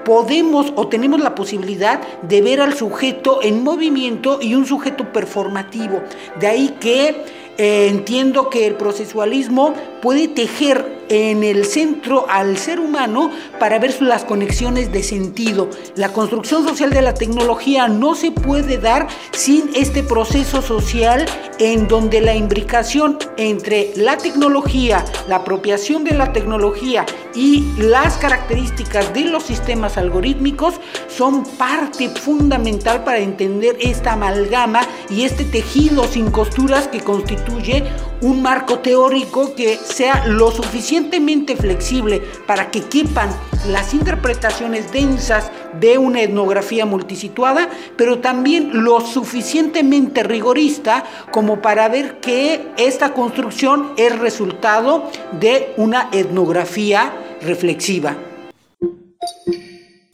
podemos 0.04 0.72
o 0.76 0.88
tenemos 0.88 1.20
la 1.20 1.34
posibilidad 1.34 2.00
de 2.22 2.42
ver 2.42 2.60
al 2.60 2.74
sujeto 2.74 3.40
en 3.42 3.62
movimiento 3.62 4.38
y 4.40 4.54
un 4.54 4.66
sujeto 4.66 5.12
performativo. 5.12 6.02
De 6.40 6.48
ahí 6.48 6.74
que 6.80 7.24
eh, 7.58 7.88
entiendo 7.88 8.48
que 8.48 8.66
el 8.66 8.74
procesualismo 8.74 9.74
puede 10.02 10.26
tejer 10.26 11.00
en 11.08 11.44
el 11.44 11.64
centro 11.64 12.26
al 12.28 12.56
ser 12.56 12.80
humano 12.80 13.30
para 13.60 13.78
ver 13.78 14.00
las 14.00 14.24
conexiones 14.24 14.90
de 14.92 15.02
sentido. 15.02 15.68
La 15.94 16.12
construcción 16.12 16.66
social 16.66 16.90
de 16.90 17.02
la 17.02 17.14
tecnología 17.14 17.86
no 17.86 18.14
se 18.14 18.30
puede 18.32 18.78
dar 18.78 19.06
sin 19.32 19.70
este 19.74 20.02
proceso 20.02 20.62
social 20.62 21.26
en 21.58 21.86
donde 21.86 22.20
la 22.20 22.34
imbricación 22.34 23.18
entre 23.36 23.92
la 23.94 24.16
tecnología, 24.16 25.04
la 25.28 25.36
apropiación 25.36 26.02
de 26.02 26.14
la 26.14 26.32
tecnología 26.32 27.04
y 27.34 27.64
las 27.78 28.16
características 28.16 29.12
de 29.12 29.26
los 29.26 29.42
sistemas 29.44 29.98
algorítmicos 29.98 30.74
son 31.08 31.44
parte 31.44 32.08
fundamental 32.08 33.04
para 33.04 33.18
entender 33.18 33.76
esta 33.80 34.14
amalgama 34.14 34.80
y 35.10 35.24
este 35.24 35.44
tejido 35.44 36.04
sin 36.04 36.30
costuras 36.30 36.88
que 36.88 37.00
constituye 37.00 37.84
un 38.22 38.40
marco 38.40 38.78
teórico 38.78 39.54
que 39.54 39.76
sea 39.92 40.26
lo 40.26 40.50
suficientemente 40.50 41.56
flexible 41.56 42.20
para 42.46 42.70
que 42.70 42.82
quepan 42.82 43.30
las 43.68 43.94
interpretaciones 43.94 44.90
densas 44.90 45.50
de 45.78 45.98
una 45.98 46.22
etnografía 46.22 46.86
multisituada, 46.86 47.68
pero 47.96 48.20
también 48.20 48.82
lo 48.84 49.00
suficientemente 49.00 50.22
rigorista 50.22 51.04
como 51.30 51.60
para 51.60 51.88
ver 51.88 52.20
que 52.20 52.72
esta 52.76 53.14
construcción 53.14 53.92
es 53.96 54.18
resultado 54.18 55.10
de 55.38 55.72
una 55.76 56.08
etnografía 56.12 57.12
reflexiva. 57.40 58.16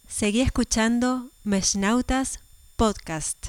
Seguí 0.07 0.41
escuchando 0.41 1.31
Meshnautas 1.45 2.41
Podcast. 2.77 3.49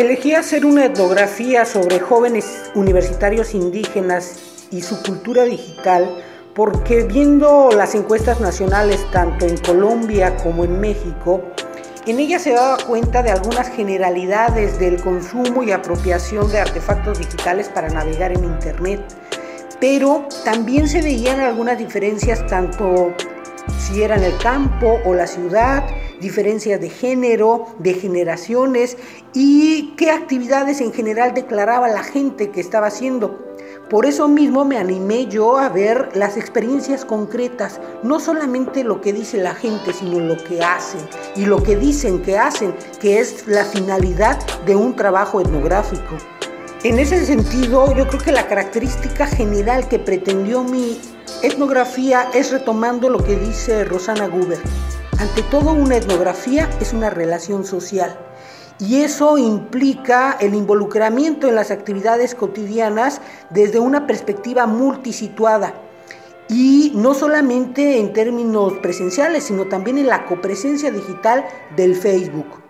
Elegí 0.00 0.34
hacer 0.34 0.64
una 0.64 0.86
etnografía 0.86 1.66
sobre 1.66 2.00
jóvenes 2.00 2.70
universitarios 2.74 3.52
indígenas 3.52 4.38
y 4.70 4.80
su 4.80 5.02
cultura 5.02 5.44
digital 5.44 6.24
porque 6.54 7.02
viendo 7.02 7.68
las 7.76 7.94
encuestas 7.94 8.40
nacionales 8.40 8.98
tanto 9.12 9.44
en 9.44 9.58
Colombia 9.58 10.38
como 10.38 10.64
en 10.64 10.80
México, 10.80 11.42
en 12.06 12.18
ellas 12.18 12.40
se 12.40 12.52
daba 12.52 12.78
cuenta 12.82 13.22
de 13.22 13.30
algunas 13.30 13.68
generalidades 13.68 14.78
del 14.78 15.02
consumo 15.02 15.64
y 15.64 15.70
apropiación 15.70 16.50
de 16.50 16.60
artefactos 16.60 17.18
digitales 17.18 17.68
para 17.68 17.90
navegar 17.90 18.32
en 18.32 18.42
Internet, 18.42 19.02
pero 19.80 20.26
también 20.46 20.88
se 20.88 21.02
veían 21.02 21.40
algunas 21.40 21.76
diferencias 21.76 22.46
tanto 22.46 23.14
si 23.78 24.02
era 24.02 24.16
en 24.16 24.24
el 24.24 24.38
campo 24.38 24.98
o 25.04 25.12
la 25.12 25.26
ciudad, 25.26 25.84
diferencias 26.20 26.80
de 26.80 26.90
género, 26.90 27.66
de 27.78 27.94
generaciones 27.94 28.96
y 29.34 29.94
qué 29.96 30.10
actividades 30.10 30.80
en 30.80 30.92
general 30.92 31.34
declaraba 31.34 31.88
la 31.88 32.02
gente 32.02 32.50
que 32.50 32.60
estaba 32.60 32.88
haciendo. 32.88 33.50
Por 33.88 34.06
eso 34.06 34.28
mismo 34.28 34.64
me 34.64 34.78
animé 34.78 35.26
yo 35.26 35.58
a 35.58 35.68
ver 35.68 36.10
las 36.14 36.36
experiencias 36.36 37.04
concretas, 37.04 37.80
no 38.04 38.20
solamente 38.20 38.84
lo 38.84 39.00
que 39.00 39.12
dice 39.12 39.38
la 39.38 39.54
gente, 39.54 39.92
sino 39.92 40.20
lo 40.20 40.36
que 40.44 40.62
hacen 40.62 41.00
y 41.34 41.44
lo 41.44 41.60
que 41.60 41.74
dicen 41.74 42.22
que 42.22 42.38
hacen, 42.38 42.72
que 43.00 43.18
es 43.18 43.48
la 43.48 43.64
finalidad 43.64 44.38
de 44.64 44.76
un 44.76 44.94
trabajo 44.94 45.40
etnográfico. 45.40 46.16
En 46.84 46.98
ese 46.98 47.26
sentido, 47.26 47.92
yo 47.94 48.06
creo 48.06 48.22
que 48.22 48.32
la 48.32 48.46
característica 48.46 49.26
general 49.26 49.88
que 49.88 49.98
pretendió 49.98 50.62
mi 50.62 51.00
etnografía 51.42 52.30
es 52.32 52.52
retomando 52.52 53.10
lo 53.10 53.22
que 53.22 53.36
dice 53.36 53.84
Rosana 53.84 54.28
Guber. 54.28 54.60
Ante 55.20 55.42
todo, 55.42 55.74
una 55.74 55.98
etnografía 55.98 56.70
es 56.80 56.94
una 56.94 57.10
relación 57.10 57.66
social 57.66 58.18
y 58.78 59.02
eso 59.02 59.36
implica 59.36 60.38
el 60.40 60.54
involucramiento 60.54 61.46
en 61.46 61.56
las 61.56 61.70
actividades 61.70 62.34
cotidianas 62.34 63.20
desde 63.50 63.80
una 63.80 64.06
perspectiva 64.06 64.64
multisituada 64.64 65.74
y 66.48 66.92
no 66.94 67.12
solamente 67.12 67.98
en 67.98 68.14
términos 68.14 68.72
presenciales, 68.78 69.44
sino 69.44 69.66
también 69.66 69.98
en 69.98 70.06
la 70.06 70.24
copresencia 70.24 70.90
digital 70.90 71.44
del 71.76 71.96
Facebook. 71.96 72.62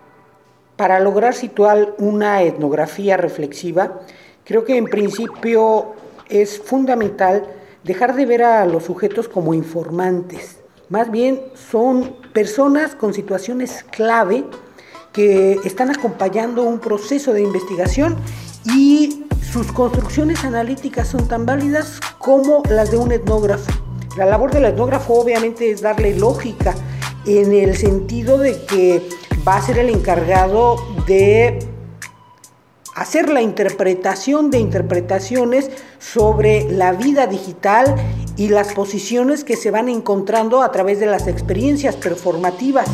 Para 0.75 0.99
lograr 0.99 1.33
situar 1.33 1.95
una 1.99 2.43
etnografía 2.43 3.15
reflexiva, 3.15 4.01
creo 4.43 4.65
que 4.65 4.75
en 4.75 4.87
principio 4.87 5.93
es 6.27 6.59
fundamental 6.59 7.45
dejar 7.85 8.13
de 8.13 8.25
ver 8.25 8.43
a 8.43 8.65
los 8.65 8.83
sujetos 8.83 9.29
como 9.29 9.53
informantes. 9.53 10.60
Más 10.91 11.09
bien 11.09 11.41
son 11.71 12.17
personas 12.33 12.95
con 12.95 13.13
situaciones 13.13 13.85
clave 13.91 14.43
que 15.13 15.53
están 15.63 15.89
acompañando 15.89 16.63
un 16.63 16.79
proceso 16.79 17.31
de 17.31 17.41
investigación 17.41 18.17
y 18.65 19.23
sus 19.41 19.71
construcciones 19.71 20.43
analíticas 20.43 21.07
son 21.07 21.29
tan 21.29 21.45
válidas 21.45 22.01
como 22.17 22.61
las 22.69 22.91
de 22.91 22.97
un 22.97 23.13
etnógrafo. 23.13 23.71
La 24.17 24.25
labor 24.25 24.51
del 24.51 24.65
etnógrafo 24.65 25.13
obviamente 25.13 25.71
es 25.71 25.79
darle 25.79 26.13
lógica 26.13 26.75
en 27.25 27.53
el 27.53 27.77
sentido 27.77 28.37
de 28.37 28.65
que 28.65 29.01
va 29.47 29.55
a 29.55 29.61
ser 29.61 29.77
el 29.77 29.87
encargado 29.87 30.75
de 31.07 31.59
hacer 32.97 33.29
la 33.29 33.41
interpretación 33.41 34.51
de 34.51 34.59
interpretaciones 34.59 35.71
sobre 35.99 36.69
la 36.69 36.91
vida 36.91 37.27
digital 37.27 37.95
y 38.37 38.49
las 38.49 38.73
posiciones 38.73 39.43
que 39.43 39.55
se 39.55 39.71
van 39.71 39.89
encontrando 39.89 40.61
a 40.61 40.71
través 40.71 40.99
de 40.99 41.05
las 41.05 41.27
experiencias 41.27 41.95
performativas. 41.95 42.87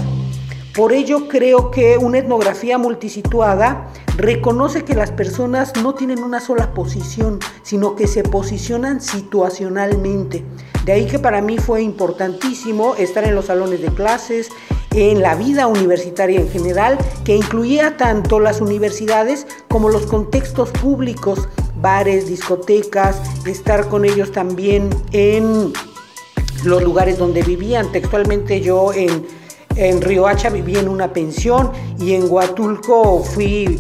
Por 0.76 0.94
ello 0.94 1.28
creo 1.28 1.72
que 1.72 1.98
una 1.98 2.20
etnografía 2.20 2.78
multisituada 2.78 3.88
reconoce 4.16 4.84
que 4.84 4.94
las 4.94 5.12
personas 5.12 5.74
no 5.82 5.96
tienen 5.96 6.24
una 6.24 6.40
sola 6.40 6.74
posición, 6.74 7.40
sino 7.64 7.96
que 7.96 8.08
se 8.08 8.22
posicionan 8.22 9.02
situacionalmente. 9.02 10.44
De 10.86 10.92
ahí 10.92 11.08
que 11.08 11.18
para 11.18 11.42
mí 11.42 11.58
fue 11.58 11.82
importantísimo 11.82 12.96
estar 12.96 13.24
en 13.24 13.34
los 13.34 13.46
salones 13.46 13.82
de 13.82 13.90
clases, 13.90 14.50
en 14.92 15.22
la 15.22 15.36
vida 15.36 15.68
universitaria 15.68 16.40
en 16.40 16.50
general, 16.50 16.98
que 17.24 17.36
incluía 17.36 17.98
tanto 17.98 18.40
las 18.40 18.62
universidades 18.62 19.48
como 19.68 19.90
los 19.90 20.06
contextos 20.06 20.70
públicos, 20.70 21.48
bares, 21.82 22.28
discotecas, 22.28 23.22
estar 23.46 23.88
con 23.88 24.06
ellos 24.06 24.32
también 24.32 24.90
en 25.12 25.74
los 26.64 26.84
lugares 26.84 27.18
donde 27.18 27.44
vivían. 27.44 27.92
Textualmente 27.92 28.62
yo 28.62 28.94
en 28.94 29.26
en 29.78 30.02
Riohacha 30.02 30.50
viví 30.50 30.76
en 30.76 30.90
una 30.90 31.14
pensión 31.14 31.72
y 32.00 32.14
en 32.14 32.30
Huatulco 32.30 33.24
fui 33.24 33.80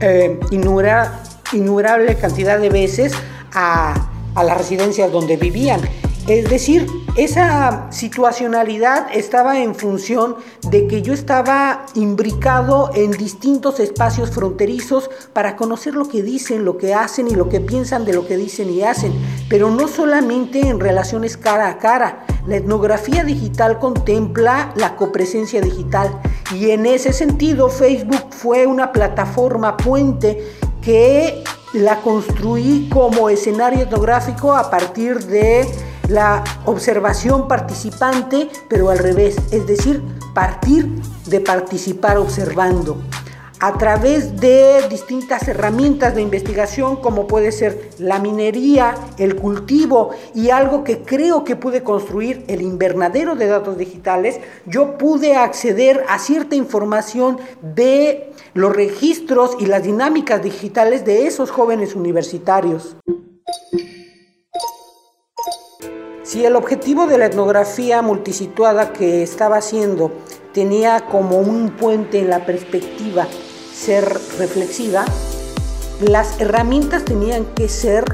eh, 0.00 0.38
innumerable 0.50 2.16
cantidad 2.16 2.58
de 2.58 2.68
veces 2.68 3.12
a, 3.54 4.10
a 4.34 4.44
las 4.44 4.58
residencias 4.58 5.10
donde 5.10 5.36
vivían. 5.36 5.80
Es 6.28 6.50
decir, 6.50 6.86
esa 7.16 7.90
situacionalidad 7.90 9.06
estaba 9.14 9.60
en 9.60 9.74
función 9.74 10.36
de 10.70 10.86
que 10.86 11.00
yo 11.00 11.14
estaba 11.14 11.86
imbricado 11.94 12.90
en 12.94 13.12
distintos 13.12 13.80
espacios 13.80 14.30
fronterizos 14.30 15.08
para 15.32 15.56
conocer 15.56 15.94
lo 15.94 16.06
que 16.06 16.22
dicen, 16.22 16.66
lo 16.66 16.76
que 16.76 16.92
hacen 16.92 17.28
y 17.28 17.34
lo 17.34 17.48
que 17.48 17.60
piensan 17.60 18.04
de 18.04 18.12
lo 18.12 18.26
que 18.26 18.36
dicen 18.36 18.68
y 18.68 18.82
hacen, 18.82 19.14
pero 19.48 19.70
no 19.70 19.88
solamente 19.88 20.60
en 20.60 20.80
relaciones 20.80 21.38
cara 21.38 21.70
a 21.70 21.78
cara. 21.78 22.26
La 22.46 22.56
etnografía 22.56 23.24
digital 23.24 23.78
contempla 23.78 24.74
la 24.76 24.96
copresencia 24.96 25.62
digital 25.62 26.20
y 26.54 26.72
en 26.72 26.84
ese 26.84 27.14
sentido 27.14 27.70
Facebook 27.70 28.26
fue 28.32 28.66
una 28.66 28.92
plataforma 28.92 29.78
puente 29.78 30.46
que 30.82 31.42
la 31.72 32.02
construí 32.02 32.90
como 32.92 33.30
escenario 33.30 33.84
etnográfico 33.84 34.54
a 34.54 34.70
partir 34.70 35.20
de 35.24 35.66
la 36.08 36.42
observación 36.64 37.46
participante, 37.46 38.48
pero 38.68 38.90
al 38.90 38.98
revés, 38.98 39.36
es 39.52 39.66
decir, 39.66 40.02
partir 40.34 40.88
de 41.26 41.40
participar 41.40 42.18
observando 42.18 42.98
a 43.60 43.76
través 43.76 44.40
de 44.40 44.86
distintas 44.88 45.48
herramientas 45.48 46.14
de 46.14 46.22
investigación 46.22 46.96
como 46.96 47.26
puede 47.26 47.50
ser 47.52 47.90
la 47.98 48.18
minería, 48.18 48.94
el 49.18 49.36
cultivo 49.36 50.10
y 50.34 50.50
algo 50.50 50.84
que 50.84 51.02
creo 51.02 51.44
que 51.44 51.56
pude 51.56 51.82
construir, 51.82 52.44
el 52.48 52.62
invernadero 52.62 53.34
de 53.34 53.46
datos 53.46 53.76
digitales, 53.76 54.40
yo 54.66 54.96
pude 54.96 55.34
acceder 55.36 56.04
a 56.08 56.18
cierta 56.18 56.54
información 56.54 57.38
de 57.60 58.32
los 58.54 58.74
registros 58.74 59.56
y 59.58 59.66
las 59.66 59.82
dinámicas 59.82 60.42
digitales 60.42 61.04
de 61.04 61.26
esos 61.26 61.50
jóvenes 61.50 61.94
universitarios. 61.94 62.96
Si 66.28 66.44
el 66.44 66.56
objetivo 66.56 67.06
de 67.06 67.16
la 67.16 67.24
etnografía 67.24 68.02
multisituada 68.02 68.92
que 68.92 69.22
estaba 69.22 69.56
haciendo 69.56 70.12
tenía 70.52 71.06
como 71.06 71.38
un 71.38 71.70
puente 71.70 72.18
en 72.18 72.28
la 72.28 72.44
perspectiva 72.44 73.26
ser 73.72 74.04
reflexiva, 74.38 75.06
las 76.02 76.38
herramientas 76.38 77.06
tenían 77.06 77.46
que 77.54 77.66
ser 77.70 78.04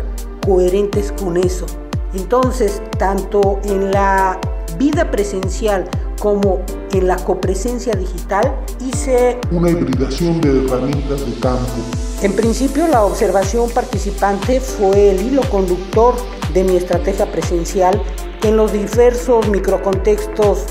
coherentes 0.47 1.11
con 1.11 1.37
eso. 1.37 1.67
Entonces, 2.15 2.81
tanto 3.01 3.59
en 3.65 3.91
la 3.91 4.39
vida 4.79 5.11
presencial 5.11 5.91
como 6.21 6.61
en 6.93 7.09
la 7.09 7.17
copresencia 7.17 7.95
digital, 7.95 8.55
hice 8.79 9.41
una 9.51 9.71
hibridación 9.71 10.41
de 10.41 10.65
herramientas 10.65 11.27
de 11.27 11.41
campo. 11.41 12.04
En 12.23 12.33
principio, 12.33 12.87
la 12.89 13.05
observación 13.05 13.69
participante 13.71 14.61
fue 14.61 15.11
el 15.11 15.21
hilo 15.21 15.43
conductor 15.51 16.15
de 16.55 16.65
mi 16.65 16.77
estrategia 16.77 17.31
presencial 17.31 18.01
en 18.43 18.57
los 18.57 18.73
diversos 18.73 19.49
microcontextos 19.49 20.67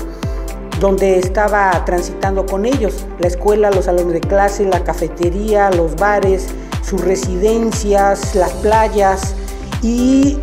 donde 0.80 1.18
estaba 1.18 1.84
transitando 1.84 2.44
con 2.46 2.66
ellos, 2.66 3.06
la 3.18 3.28
escuela, 3.28 3.70
los 3.70 3.84
salones 3.84 4.14
de 4.14 4.20
clase, 4.20 4.64
la 4.64 4.82
cafetería, 4.82 5.70
los 5.70 5.94
bares, 5.96 6.48
sus 6.82 7.00
residencias, 7.00 8.34
las 8.34 8.52
playas 8.54 9.34
y 9.82 10.38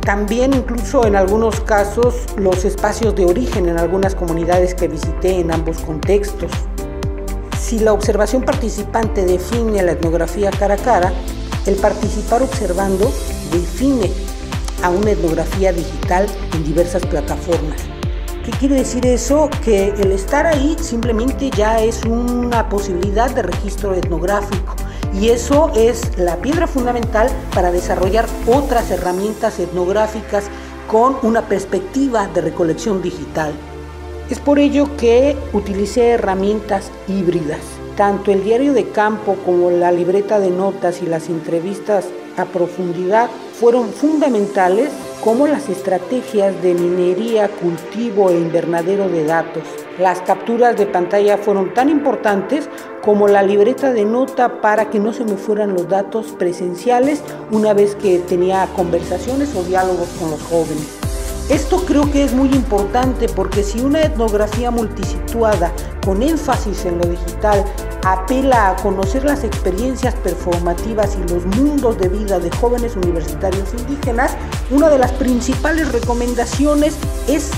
también 0.00 0.52
incluso 0.52 1.06
en 1.06 1.16
algunos 1.16 1.60
casos 1.60 2.26
los 2.36 2.64
espacios 2.64 3.14
de 3.14 3.24
origen 3.24 3.68
en 3.68 3.78
algunas 3.78 4.14
comunidades 4.14 4.74
que 4.74 4.88
visité 4.88 5.40
en 5.40 5.50
ambos 5.50 5.78
contextos. 5.78 6.50
Si 7.74 7.80
la 7.80 7.92
observación 7.92 8.42
participante 8.42 9.24
define 9.24 9.82
la 9.82 9.90
etnografía 9.90 10.52
cara 10.52 10.74
a 10.74 10.76
cara, 10.76 11.12
el 11.66 11.74
participar 11.74 12.40
observando 12.40 13.12
define 13.50 14.12
a 14.84 14.90
una 14.90 15.10
etnografía 15.10 15.72
digital 15.72 16.28
en 16.52 16.62
diversas 16.62 17.04
plataformas. 17.04 17.80
¿Qué 18.44 18.52
quiere 18.52 18.76
decir 18.76 19.04
eso? 19.06 19.50
Que 19.64 19.88
el 19.88 20.12
estar 20.12 20.46
ahí 20.46 20.76
simplemente 20.80 21.50
ya 21.50 21.80
es 21.80 22.04
una 22.04 22.68
posibilidad 22.68 23.28
de 23.34 23.42
registro 23.42 23.92
etnográfico 23.92 24.76
y 25.12 25.30
eso 25.30 25.72
es 25.74 26.16
la 26.16 26.36
piedra 26.36 26.68
fundamental 26.68 27.28
para 27.56 27.72
desarrollar 27.72 28.26
otras 28.46 28.88
herramientas 28.92 29.58
etnográficas 29.58 30.44
con 30.86 31.16
una 31.22 31.48
perspectiva 31.48 32.28
de 32.28 32.40
recolección 32.40 33.02
digital. 33.02 33.52
Es 34.30 34.40
por 34.40 34.58
ello 34.58 34.96
que 34.96 35.36
utilicé 35.52 36.08
herramientas 36.08 36.90
híbridas. 37.08 37.60
Tanto 37.94 38.32
el 38.32 38.42
diario 38.42 38.72
de 38.72 38.88
campo 38.88 39.36
como 39.44 39.70
la 39.70 39.92
libreta 39.92 40.40
de 40.40 40.50
notas 40.50 41.02
y 41.02 41.06
las 41.06 41.28
entrevistas 41.28 42.06
a 42.38 42.46
profundidad 42.46 43.28
fueron 43.60 43.90
fundamentales 43.90 44.90
como 45.22 45.46
las 45.46 45.68
estrategias 45.68 46.60
de 46.62 46.72
minería, 46.74 47.48
cultivo 47.48 48.30
e 48.30 48.38
invernadero 48.38 49.08
de 49.10 49.24
datos. 49.24 49.62
Las 49.98 50.22
capturas 50.22 50.76
de 50.76 50.86
pantalla 50.86 51.36
fueron 51.36 51.74
tan 51.74 51.90
importantes 51.90 52.68
como 53.02 53.28
la 53.28 53.42
libreta 53.42 53.92
de 53.92 54.06
nota 54.06 54.62
para 54.62 54.88
que 54.88 55.00
no 55.00 55.12
se 55.12 55.24
me 55.24 55.36
fueran 55.36 55.74
los 55.74 55.86
datos 55.88 56.28
presenciales 56.38 57.22
una 57.52 57.74
vez 57.74 57.94
que 57.94 58.20
tenía 58.20 58.66
conversaciones 58.74 59.54
o 59.54 59.62
diálogos 59.62 60.08
con 60.18 60.30
los 60.30 60.42
jóvenes. 60.44 61.03
Esto 61.48 61.84
creo 61.84 62.10
que 62.10 62.24
es 62.24 62.32
muy 62.32 62.48
importante 62.54 63.28
porque 63.28 63.62
si 63.62 63.80
una 63.80 64.00
etnografía 64.00 64.70
multisituada 64.70 65.72
con 66.02 66.22
énfasis 66.22 66.86
en 66.86 66.96
lo 66.96 67.04
digital 67.04 67.62
apela 68.02 68.70
a 68.70 68.76
conocer 68.76 69.24
las 69.24 69.44
experiencias 69.44 70.14
performativas 70.14 71.16
y 71.16 71.30
los 71.30 71.44
mundos 71.44 71.98
de 71.98 72.08
vida 72.08 72.38
de 72.38 72.50
jóvenes 72.50 72.96
universitarios 72.96 73.68
indígenas, 73.78 74.32
una 74.70 74.88
de 74.88 74.98
las 74.98 75.12
principales 75.12 75.92
recomendaciones 75.92 76.96
es 77.28 77.50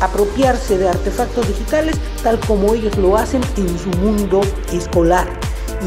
apropiarse 0.00 0.78
de 0.78 0.88
artefactos 0.88 1.48
digitales 1.48 1.96
tal 2.22 2.38
como 2.38 2.72
ellos 2.72 2.96
lo 2.98 3.16
hacen 3.16 3.42
en 3.56 3.78
su 3.80 3.90
mundo 3.98 4.42
escolar. 4.72 5.26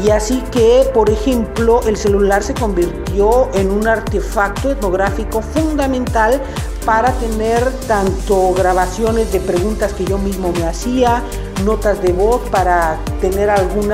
Y 0.04 0.10
así 0.10 0.42
que, 0.52 0.88
por 0.94 1.10
ejemplo, 1.10 1.80
el 1.86 1.96
celular 1.96 2.42
se 2.42 2.54
convirtió 2.54 3.48
en 3.54 3.70
un 3.70 3.88
artefacto 3.88 4.70
etnográfico 4.70 5.42
fundamental 5.42 6.40
para 6.88 7.12
tener 7.12 7.70
tanto 7.86 8.54
grabaciones 8.54 9.30
de 9.30 9.40
preguntas 9.40 9.92
que 9.92 10.06
yo 10.06 10.16
mismo 10.16 10.52
me 10.52 10.64
hacía, 10.64 11.22
notas 11.62 12.00
de 12.00 12.14
voz 12.14 12.40
para 12.48 12.98
tener 13.20 13.50
algún 13.50 13.90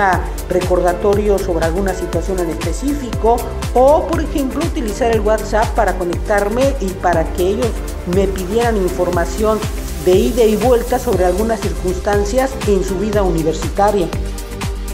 recordatorio 0.49 1.37
sobre 1.37 1.65
alguna 1.65 1.93
situación 1.93 2.39
en 2.39 2.51
específico 2.51 3.35
o 3.75 4.07
por 4.07 4.21
ejemplo 4.21 4.65
utilizar 4.65 5.11
el 5.11 5.23
WhatsApp 5.23 5.67
para 5.75 5.99
conectarme 5.99 6.73
y 6.81 6.87
para 6.91 7.25
que 7.33 7.49
ellos 7.49 7.67
me 8.15 8.29
pidieran 8.29 8.77
información 8.77 9.59
de 10.05 10.13
ida 10.13 10.45
y 10.45 10.55
vuelta 10.55 11.01
sobre 11.01 11.25
algunas 11.25 11.59
circunstancias 11.59 12.53
en 12.69 12.85
su 12.85 12.97
vida 13.01 13.25
universitaria. 13.25 14.07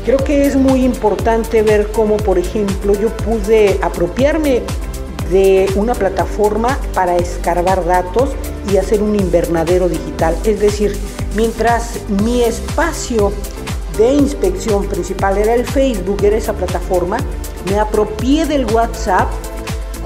Creo 0.06 0.24
que 0.24 0.46
es 0.46 0.56
muy 0.56 0.86
importante 0.86 1.60
ver 1.60 1.92
cómo, 1.92 2.16
por 2.16 2.38
ejemplo, 2.38 2.94
yo 2.94 3.10
pude 3.10 3.78
apropiarme 3.82 4.62
de 5.30 5.70
una 5.76 5.94
plataforma 5.94 6.78
para 6.94 7.16
escarbar 7.16 7.84
datos 7.84 8.30
y 8.72 8.76
hacer 8.76 9.02
un 9.02 9.16
invernadero 9.16 9.88
digital. 9.88 10.36
Es 10.44 10.60
decir, 10.60 10.96
mientras 11.36 12.00
mi 12.22 12.42
espacio 12.42 13.32
de 13.96 14.14
inspección 14.14 14.86
principal 14.86 15.38
era 15.38 15.54
el 15.54 15.66
Facebook, 15.66 16.22
era 16.22 16.36
esa 16.36 16.52
plataforma, 16.52 17.18
me 17.70 17.78
apropié 17.78 18.46
del 18.46 18.64
WhatsApp 18.66 19.28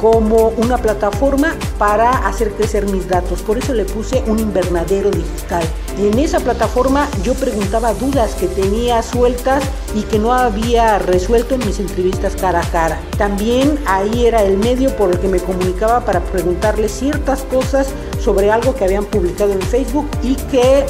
como 0.01 0.49
una 0.57 0.79
plataforma 0.79 1.57
para 1.79 2.11
hacer 2.27 2.53
crecer 2.53 2.87
mis 2.91 3.09
datos. 3.09 3.43
Por 3.43 3.59
eso 3.59 3.73
le 3.75 3.85
puse 3.85 4.23
un 4.27 4.39
invernadero 4.39 5.11
digital. 5.11 5.65
Y 6.01 6.09
en 6.09 6.19
esa 6.19 6.41
plataforma 6.41 7.09
yo 7.23 7.35
preguntaba 7.35 7.95
dudas 7.95 8.35
que 8.35 8.49
tenía 8.49 9.03
sueltas 9.03 9.63
y 9.95 10.03
que 10.03 10.19
no 10.19 10.33
había 10.33 10.99
resuelto 10.99 11.55
en 11.55 11.67
mis 11.67 11.79
entrevistas 11.79 12.35
cara 12.37 12.61
a 12.61 12.71
cara. 12.71 13.01
También 13.17 13.79
ahí 13.87 14.27
era 14.27 14.43
el 14.43 14.59
medio 14.59 14.95
por 14.97 15.11
el 15.13 15.19
que 15.21 15.29
me 15.29 15.39
comunicaba 15.39 16.05
para 16.05 16.21
preguntarle 16.21 16.89
ciertas 16.89 17.43
cosas 17.43 17.89
sobre 18.21 18.51
algo 18.51 18.75
que 18.75 18.85
habían 18.85 19.05
publicado 19.05 19.53
en 19.53 19.63
Facebook 19.63 20.09
y 20.23 20.35
que 20.35 20.85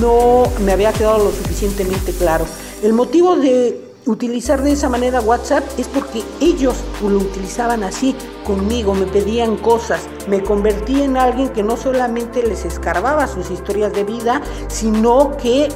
no 0.00 0.44
me 0.64 0.72
había 0.72 0.92
quedado 0.92 1.18
lo 1.18 1.30
suficientemente 1.30 2.12
claro. 2.12 2.46
El 2.82 2.92
motivo 2.92 3.36
de 3.36 3.85
utilizar 4.06 4.62
de 4.62 4.72
esa 4.72 4.88
manera 4.88 5.20
WhatsApp 5.20 5.64
es 5.78 5.88
porque 5.88 6.22
ellos 6.40 6.76
lo 7.02 7.18
utilizaban 7.18 7.82
así 7.82 8.14
conmigo, 8.44 8.94
me 8.94 9.06
pedían 9.06 9.56
cosas, 9.56 10.08
me 10.28 10.42
convertí 10.42 11.02
en 11.02 11.16
alguien 11.16 11.48
que 11.48 11.62
no 11.62 11.76
solamente 11.76 12.42
les 12.42 12.64
escarbaba 12.64 13.26
sus 13.26 13.50
historias 13.50 13.92
de 13.92 14.04
vida, 14.04 14.40
sino 14.68 15.36
que 15.36 15.68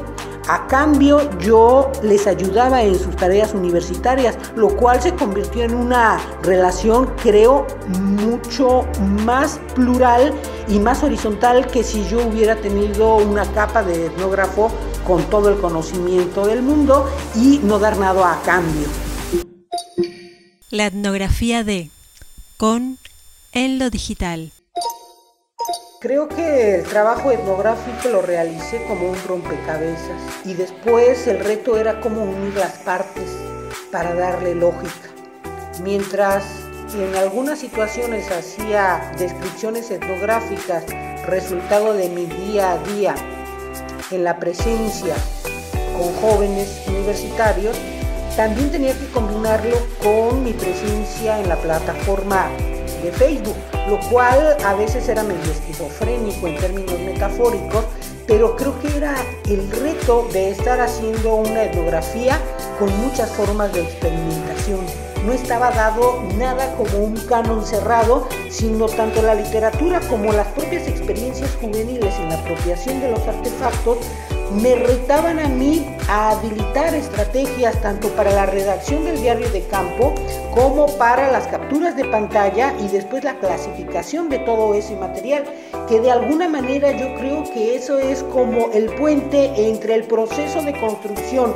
a 0.50 0.66
cambio 0.66 1.38
yo 1.38 1.92
les 2.02 2.26
ayudaba 2.26 2.82
en 2.82 2.98
sus 2.98 3.14
tareas 3.14 3.54
universitarias, 3.54 4.36
lo 4.56 4.76
cual 4.76 5.00
se 5.00 5.14
convirtió 5.14 5.62
en 5.62 5.74
una 5.74 6.20
relación, 6.42 7.06
creo, 7.22 7.68
mucho 8.00 8.84
más 9.24 9.60
plural 9.76 10.34
y 10.66 10.80
más 10.80 11.04
horizontal 11.04 11.68
que 11.68 11.84
si 11.84 12.04
yo 12.08 12.26
hubiera 12.26 12.56
tenido 12.56 13.18
una 13.18 13.44
capa 13.52 13.84
de 13.84 14.06
etnógrafo 14.06 14.72
con 15.06 15.22
todo 15.30 15.50
el 15.50 15.60
conocimiento 15.60 16.44
del 16.44 16.62
mundo 16.62 17.08
y 17.36 17.60
no 17.62 17.78
dar 17.78 17.96
nada 17.96 18.32
a 18.32 18.42
cambio. 18.42 18.88
La 20.70 20.86
etnografía 20.86 21.62
de 21.62 21.90
con 22.56 22.98
en 23.52 23.78
lo 23.78 23.88
digital. 23.88 24.50
Creo 26.00 26.30
que 26.30 26.76
el 26.76 26.84
trabajo 26.84 27.30
etnográfico 27.30 28.08
lo 28.08 28.22
realicé 28.22 28.82
como 28.88 29.10
un 29.10 29.18
rompecabezas 29.28 30.22
y 30.46 30.54
después 30.54 31.26
el 31.26 31.40
reto 31.40 31.76
era 31.76 32.00
cómo 32.00 32.22
unir 32.22 32.54
las 32.54 32.78
partes 32.78 33.28
para 33.92 34.14
darle 34.14 34.54
lógica. 34.54 35.10
Mientras 35.82 36.42
en 36.94 37.14
algunas 37.16 37.58
situaciones 37.58 38.30
hacía 38.30 39.12
descripciones 39.18 39.90
etnográficas 39.90 40.84
resultado 41.26 41.92
de 41.92 42.08
mi 42.08 42.24
día 42.24 42.72
a 42.72 42.78
día 42.78 43.14
en 44.10 44.24
la 44.24 44.38
presencia 44.38 45.14
con 45.98 46.14
jóvenes 46.14 46.82
universitarios, 46.88 47.76
también 48.38 48.70
tenía 48.70 48.94
que 48.94 49.06
combinarlo 49.12 49.76
con 50.02 50.44
mi 50.44 50.54
presencia 50.54 51.38
en 51.40 51.48
la 51.50 51.56
plataforma 51.56 52.48
de 53.02 53.12
Facebook, 53.12 53.56
lo 53.88 53.98
cual 54.10 54.56
a 54.64 54.74
veces 54.74 55.08
era 55.08 55.22
medio 55.22 55.50
esquizofrénico 55.52 56.46
en 56.46 56.56
términos 56.58 56.98
metafóricos, 57.00 57.84
pero 58.26 58.54
creo 58.56 58.78
que 58.80 58.96
era 58.96 59.16
el 59.48 59.70
reto 59.70 60.28
de 60.32 60.50
estar 60.50 60.80
haciendo 60.80 61.34
una 61.34 61.64
etnografía 61.64 62.38
con 62.78 62.96
muchas 63.00 63.30
formas 63.30 63.72
de 63.72 63.82
experimentación. 63.82 64.80
No 65.26 65.32
estaba 65.32 65.70
dado 65.70 66.22
nada 66.38 66.74
como 66.76 67.04
un 67.04 67.16
canon 67.26 67.64
cerrado, 67.64 68.26
sino 68.48 68.86
tanto 68.86 69.20
la 69.20 69.34
literatura 69.34 70.00
como 70.08 70.32
las 70.32 70.46
propias 70.48 70.88
experiencias 70.88 71.50
juveniles 71.60 72.14
en 72.18 72.30
la 72.30 72.36
apropiación 72.36 73.00
de 73.00 73.10
los 73.10 73.20
artefactos 73.26 73.98
me 74.52 74.74
retaban 74.74 75.38
a 75.38 75.48
mí 75.48 75.86
a 76.08 76.30
habilitar 76.30 76.94
estrategias 76.94 77.80
tanto 77.80 78.08
para 78.10 78.32
la 78.32 78.46
redacción 78.46 79.04
del 79.04 79.20
diario 79.20 79.48
de 79.50 79.62
campo 79.66 80.14
como 80.52 80.86
para 80.98 81.30
las 81.30 81.46
capturas 81.46 81.96
de 81.96 82.04
pantalla 82.04 82.74
y 82.80 82.88
después 82.88 83.22
la 83.22 83.38
clasificación 83.38 84.28
de 84.28 84.40
todo 84.40 84.74
ese 84.74 84.96
material, 84.96 85.44
que 85.88 86.00
de 86.00 86.10
alguna 86.10 86.48
manera 86.48 86.90
yo 86.92 87.14
creo 87.14 87.44
que 87.44 87.76
eso 87.76 87.98
es 87.98 88.22
como 88.24 88.70
el 88.72 88.86
puente 88.96 89.68
entre 89.68 89.94
el 89.94 90.04
proceso 90.04 90.62
de 90.62 90.78
construcción 90.80 91.54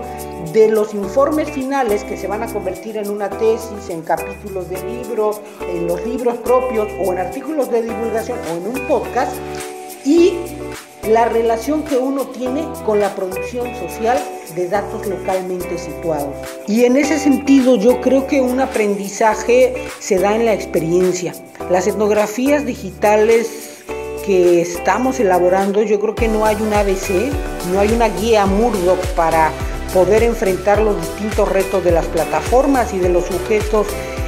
de 0.53 0.69
los 0.69 0.95
informes 0.95 1.51
finales 1.51 2.05
que 2.05 2.17
se 2.17 2.29
van 2.29 2.43
a 2.43 2.53
convertir 2.53 2.97
en 2.97 3.11
una 3.11 3.29
tesis, 3.29 3.91
en 3.91 4.03
capítulos 4.03 4.69
de 4.69 4.81
libros, 4.85 5.41
en 5.69 5.87
los 5.87 6.05
libros 6.07 6.37
propios 6.39 6.89
o 7.05 7.13
en 7.13 7.19
artículos 7.19 7.71
de 7.71 7.83
divulgación 7.83 8.39
o 8.51 8.57
en 8.57 8.67
un 8.69 8.87
podcast 8.87 9.35
y 10.05 10.35
la 11.09 11.27
relación 11.27 11.83
que 11.83 11.97
uno 11.97 12.27
tiene 12.29 12.67
con 12.87 13.01
la 13.01 13.15
producción 13.15 13.69
social 13.77 14.19
de 14.55 14.69
datos 14.69 15.07
localmente 15.07 15.77
situados. 15.79 16.35
Y 16.67 16.85
en 16.85 16.97
ese 16.97 17.19
sentido 17.19 17.77
yo 17.77 18.01
creo 18.01 18.27
que 18.27 18.41
un 18.41 18.61
aprendizaje 18.61 19.75
se 19.99 20.19
da 20.19 20.35
en 20.35 20.47
la 20.47 20.55
experiencia. 20.55 21.35
Las 21.71 21.87
etnografías 21.87 22.65
digitales 22.65 23.83
que 24.25 24.63
estamos 24.63 25.21
elaborando, 25.21 25.83
yo 25.83 26.01
creo 26.01 26.15
que 26.15 26.29
no 26.29 26.47
hay 26.47 26.57
un 26.57 26.73
ABC, 26.73 27.31
no 27.73 27.81
hay 27.81 27.93
una 27.93 28.09
guía 28.09 28.47
Murdoch 28.47 29.05
para 29.15 29.51
poder 29.93 30.23
enfrentar 30.23 30.81
los 30.81 30.99
distintos 30.99 31.49
retos 31.49 31.85
de 31.85 31.93
las 31.93 32.07
plataformas 32.07 32.95
y 32.95 32.99
de 32.99 33.11
los 33.11 33.27
sujetos 33.27 33.87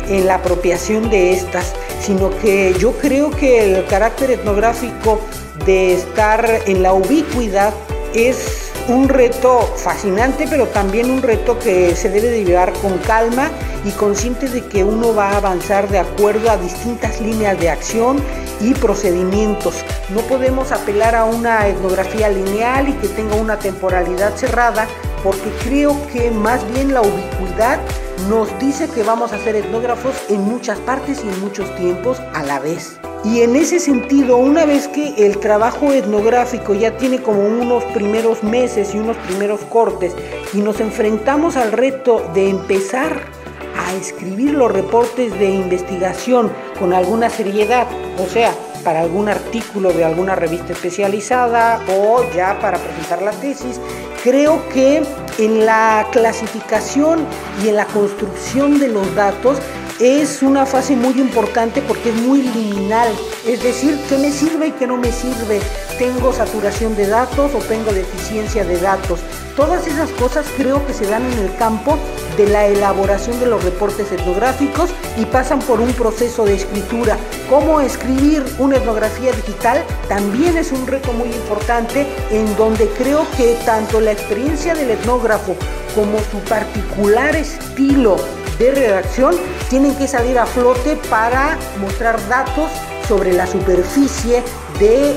en 0.08 0.26
la 0.26 0.36
apropiación 0.36 1.08
de 1.10 1.32
estas, 1.32 1.74
sino 2.00 2.30
que 2.38 2.74
yo 2.78 2.92
creo 2.92 3.30
que 3.30 3.64
el 3.64 3.86
carácter 3.86 4.30
etnográfico 4.30 5.18
de 5.66 5.94
estar 5.94 6.48
en 6.66 6.82
la 6.82 6.92
ubicuidad 6.92 7.74
es 8.14 8.70
un 8.88 9.08
reto 9.08 9.60
fascinante, 9.76 10.46
pero 10.48 10.66
también 10.68 11.10
un 11.10 11.20
reto 11.20 11.58
que 11.58 11.96
se 11.96 12.08
debe 12.08 12.28
de 12.28 12.44
llevar 12.44 12.72
con 12.74 12.98
calma 12.98 13.50
y 13.84 13.90
consciente 13.90 14.48
de 14.48 14.64
que 14.64 14.84
uno 14.84 15.14
va 15.14 15.30
a 15.30 15.36
avanzar 15.38 15.88
de 15.88 15.98
acuerdo 15.98 16.50
a 16.50 16.56
distintas 16.56 17.20
líneas 17.20 17.58
de 17.58 17.68
acción 17.68 18.22
y 18.60 18.74
procedimientos. 18.74 19.84
No 20.10 20.20
podemos 20.22 20.70
apelar 20.72 21.14
a 21.16 21.24
una 21.24 21.66
etnografía 21.66 22.28
lineal 22.28 22.88
y 22.88 22.92
que 22.92 23.08
tenga 23.08 23.34
una 23.34 23.58
temporalidad 23.58 24.34
cerrada, 24.36 24.86
porque 25.24 25.50
creo 25.64 25.96
que 26.12 26.30
más 26.30 26.60
bien 26.72 26.94
la 26.94 27.02
ubicuidad 27.02 27.80
nos 28.28 28.58
dice 28.58 28.88
que 28.88 29.02
vamos 29.02 29.32
a 29.32 29.38
ser 29.38 29.56
etnógrafos 29.56 30.14
en 30.28 30.40
muchas 30.42 30.78
partes 30.80 31.22
y 31.24 31.28
en 31.28 31.40
muchos 31.40 31.74
tiempos 31.76 32.20
a 32.34 32.42
la 32.42 32.58
vez. 32.58 32.98
Y 33.24 33.40
en 33.40 33.56
ese 33.56 33.80
sentido, 33.80 34.36
una 34.36 34.64
vez 34.64 34.88
que 34.88 35.26
el 35.26 35.38
trabajo 35.38 35.92
etnográfico 35.92 36.74
ya 36.74 36.96
tiene 36.96 37.22
como 37.22 37.40
unos 37.40 37.82
primeros 37.86 38.42
meses 38.42 38.94
y 38.94 38.98
unos 38.98 39.16
primeros 39.16 39.60
cortes 39.62 40.14
y 40.52 40.58
nos 40.58 40.80
enfrentamos 40.80 41.56
al 41.56 41.72
reto 41.72 42.22
de 42.34 42.48
empezar 42.50 43.22
a 43.76 43.94
escribir 43.94 44.52
los 44.52 44.70
reportes 44.70 45.36
de 45.38 45.50
investigación 45.50 46.52
con 46.78 46.92
alguna 46.92 47.30
seriedad, 47.30 47.86
o 48.18 48.26
sea, 48.26 48.54
para 48.86 49.00
algún 49.00 49.28
artículo 49.28 49.92
de 49.92 50.04
alguna 50.04 50.36
revista 50.36 50.72
especializada 50.72 51.80
o 51.88 52.22
ya 52.32 52.56
para 52.60 52.78
presentar 52.78 53.20
la 53.20 53.32
tesis, 53.32 53.80
creo 54.22 54.62
que 54.68 55.02
en 55.38 55.66
la 55.66 56.06
clasificación 56.12 57.26
y 57.64 57.70
en 57.70 57.74
la 57.74 57.86
construcción 57.86 58.78
de 58.78 58.86
los 58.86 59.12
datos 59.16 59.58
es 59.98 60.42
una 60.42 60.66
fase 60.66 60.94
muy 60.94 61.18
importante 61.18 61.80
porque 61.80 62.10
es 62.10 62.16
muy 62.16 62.42
liminal, 62.42 63.08
es 63.46 63.62
decir, 63.62 63.98
qué 64.08 64.18
me 64.18 64.30
sirve 64.30 64.68
y 64.68 64.72
qué 64.72 64.86
no 64.86 64.98
me 64.98 65.10
sirve, 65.10 65.60
tengo 65.98 66.32
saturación 66.34 66.94
de 66.96 67.06
datos 67.06 67.54
o 67.54 67.58
tengo 67.60 67.92
deficiencia 67.92 68.64
de 68.64 68.78
datos. 68.78 69.20
Todas 69.56 69.86
esas 69.86 70.10
cosas 70.10 70.44
creo 70.58 70.86
que 70.86 70.92
se 70.92 71.06
dan 71.06 71.24
en 71.32 71.38
el 71.38 71.56
campo 71.56 71.96
de 72.36 72.46
la 72.46 72.66
elaboración 72.66 73.40
de 73.40 73.46
los 73.46 73.64
reportes 73.64 74.12
etnográficos 74.12 74.90
y 75.16 75.24
pasan 75.24 75.60
por 75.60 75.80
un 75.80 75.90
proceso 75.94 76.44
de 76.44 76.56
escritura. 76.56 77.16
Cómo 77.48 77.80
escribir 77.80 78.44
una 78.58 78.76
etnografía 78.76 79.32
digital 79.32 79.82
también 80.08 80.58
es 80.58 80.72
un 80.72 80.86
reto 80.86 81.10
muy 81.14 81.28
importante 81.28 82.06
en 82.30 82.54
donde 82.56 82.86
creo 82.98 83.26
que 83.38 83.56
tanto 83.64 84.02
la 84.02 84.12
experiencia 84.12 84.74
del 84.74 84.90
etnógrafo 84.90 85.56
como 85.94 86.18
su 86.30 86.38
particular 86.46 87.34
estilo 87.34 88.18
de 88.58 88.70
redacción 88.72 89.34
tienen 89.68 89.94
que 89.96 90.08
salir 90.08 90.38
a 90.38 90.46
flote 90.46 90.96
para 91.10 91.58
mostrar 91.80 92.16
datos 92.28 92.70
sobre 93.06 93.32
la 93.32 93.46
superficie 93.46 94.42
de 94.78 95.14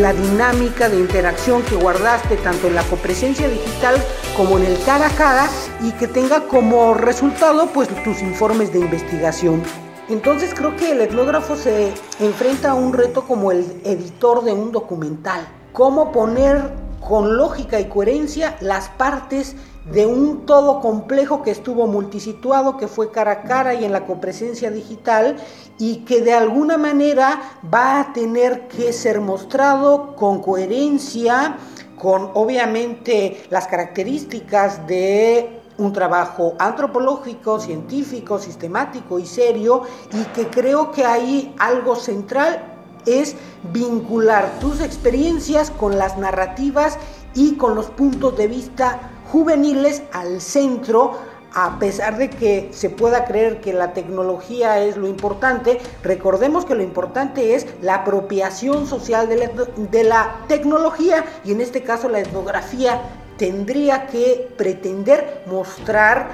la 0.00 0.12
dinámica 0.12 0.88
de 0.88 0.96
interacción 0.98 1.62
que 1.62 1.74
guardaste 1.74 2.36
tanto 2.38 2.66
en 2.66 2.74
la 2.74 2.82
copresencia 2.84 3.48
digital 3.48 3.96
como 4.36 4.58
en 4.58 4.64
el 4.64 4.82
cara 4.84 5.08
a 5.08 5.10
cara 5.10 5.48
y 5.82 5.92
que 5.92 6.08
tenga 6.08 6.48
como 6.48 6.94
resultado 6.94 7.66
pues 7.66 7.88
tus 8.02 8.22
informes 8.22 8.72
de 8.72 8.78
investigación. 8.80 9.62
Entonces 10.08 10.54
creo 10.54 10.76
que 10.76 10.92
el 10.92 11.00
etnógrafo 11.00 11.56
se 11.56 11.92
enfrenta 12.20 12.70
a 12.70 12.74
un 12.74 12.92
reto 12.92 13.22
como 13.22 13.52
el 13.52 13.80
editor 13.84 14.44
de 14.44 14.52
un 14.52 14.72
documental. 14.72 15.46
Cómo 15.72 16.10
poner 16.12 16.70
con 17.00 17.36
lógica 17.36 17.80
y 17.80 17.86
coherencia 17.86 18.56
las 18.60 18.88
partes 18.88 19.56
de 19.84 20.06
un 20.06 20.46
todo 20.46 20.80
complejo 20.80 21.42
que 21.42 21.50
estuvo 21.50 21.86
multisituado, 21.86 22.76
que 22.76 22.86
fue 22.86 23.10
cara 23.10 23.32
a 23.32 23.42
cara 23.42 23.74
y 23.74 23.84
en 23.84 23.92
la 23.92 24.06
copresencia 24.06 24.70
digital 24.70 25.36
y 25.78 26.04
que 26.04 26.20
de 26.20 26.32
alguna 26.32 26.78
manera 26.78 27.58
va 27.72 28.00
a 28.00 28.12
tener 28.12 28.68
que 28.68 28.92
ser 28.92 29.20
mostrado 29.20 30.14
con 30.14 30.40
coherencia, 30.40 31.56
con 31.98 32.30
obviamente 32.34 33.44
las 33.50 33.66
características 33.66 34.86
de 34.86 35.60
un 35.78 35.92
trabajo 35.92 36.54
antropológico, 36.58 37.58
científico, 37.58 38.38
sistemático 38.38 39.18
y 39.18 39.26
serio 39.26 39.82
y 40.12 40.22
que 40.26 40.48
creo 40.48 40.92
que 40.92 41.04
ahí 41.04 41.54
algo 41.58 41.96
central 41.96 42.68
es 43.06 43.34
vincular 43.72 44.60
tus 44.60 44.80
experiencias 44.80 45.70
con 45.70 45.98
las 45.98 46.18
narrativas 46.18 46.98
y 47.34 47.56
con 47.56 47.74
los 47.74 47.86
puntos 47.86 48.36
de 48.36 48.46
vista 48.46 49.10
juveniles 49.32 50.02
al 50.12 50.42
centro, 50.42 51.12
a 51.54 51.78
pesar 51.78 52.18
de 52.18 52.28
que 52.28 52.68
se 52.70 52.90
pueda 52.90 53.24
creer 53.24 53.62
que 53.62 53.72
la 53.72 53.94
tecnología 53.94 54.84
es 54.84 54.98
lo 54.98 55.08
importante, 55.08 55.80
recordemos 56.02 56.66
que 56.66 56.74
lo 56.74 56.82
importante 56.82 57.54
es 57.54 57.66
la 57.80 57.94
apropiación 57.96 58.86
social 58.86 59.30
de 59.30 60.04
la, 60.04 60.36
tecnología 60.48 61.24
y 61.46 61.52
en 61.52 61.62
este 61.62 61.82
caso 61.82 62.10
la 62.10 62.20
etnografía 62.20 63.00
tendría 63.38 64.06
que 64.06 64.50
pretender 64.58 65.44
mostrar 65.46 66.28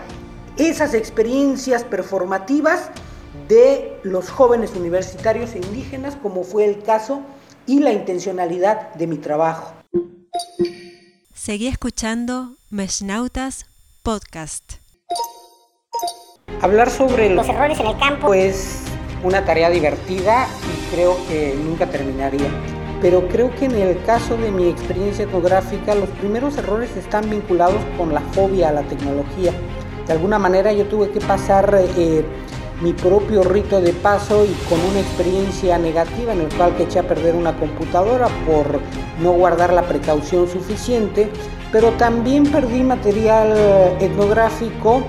esas 0.56 0.92
experiencias 0.92 1.84
performativas 1.84 2.90
de 3.46 3.96
los 4.02 4.28
jóvenes 4.28 4.74
universitarios 4.74 5.54
e 5.54 5.58
indígenas, 5.58 6.16
como 6.16 6.42
fue 6.42 6.64
el 6.64 6.82
caso 6.82 7.22
y 7.64 7.78
la 7.78 7.92
intencionalidad 7.92 8.92
de 8.94 9.06
mi 9.06 9.18
trabajo. 9.18 9.72
Seguí 11.48 11.66
escuchando 11.66 12.56
Meshnautas 12.68 13.64
Podcast. 14.02 14.74
Hablar 16.61 16.90
sobre 16.90 17.30
los 17.30 17.48
errores 17.48 17.80
en 17.80 17.87
el 17.87 17.96
campo 17.96 18.34
es 18.34 18.82
una 19.24 19.42
tarea 19.46 19.70
divertida 19.70 20.46
y 20.46 20.94
creo 20.94 21.16
que 21.26 21.54
nunca 21.54 21.87
terminaría. 21.87 22.50
Pero 23.00 23.26
creo 23.28 23.50
que 23.56 23.64
en 23.64 23.76
el 23.76 24.04
caso 24.04 24.37
de 24.37 24.50
mi 24.50 24.68
experiencia 24.68 25.24
etnográfica, 25.24 25.94
los 25.94 26.11
primeros 26.11 26.58
errores 26.58 26.94
están 26.98 27.30
vinculados 27.30 27.82
con 27.96 28.12
la 28.12 28.20
fobia 28.20 28.68
a 28.68 28.72
la 28.72 28.82
tecnología. 28.82 29.54
De 30.06 30.12
alguna 30.12 30.38
manera 30.38 30.74
yo 30.74 30.84
tuve 30.84 31.11
que 31.12 31.20
pasar 31.20 31.74
eh, 31.96 32.26
mi 32.80 32.92
propio 32.92 33.42
rito 33.42 33.80
de 33.80 33.92
paso 33.92 34.44
y 34.44 34.52
con 34.68 34.78
una 34.80 35.00
experiencia 35.00 35.78
negativa 35.78 36.32
en 36.32 36.42
el 36.42 36.54
cual 36.54 36.76
que 36.76 36.84
eché 36.84 37.00
a 37.00 37.08
perder 37.08 37.34
una 37.34 37.56
computadora 37.56 38.28
por 38.46 38.80
no 39.20 39.32
guardar 39.32 39.72
la 39.72 39.82
precaución 39.82 40.48
suficiente 40.48 41.30
pero 41.72 41.90
también 41.92 42.44
perdí 42.44 42.82
material 42.82 43.52
etnográfico 44.00 45.02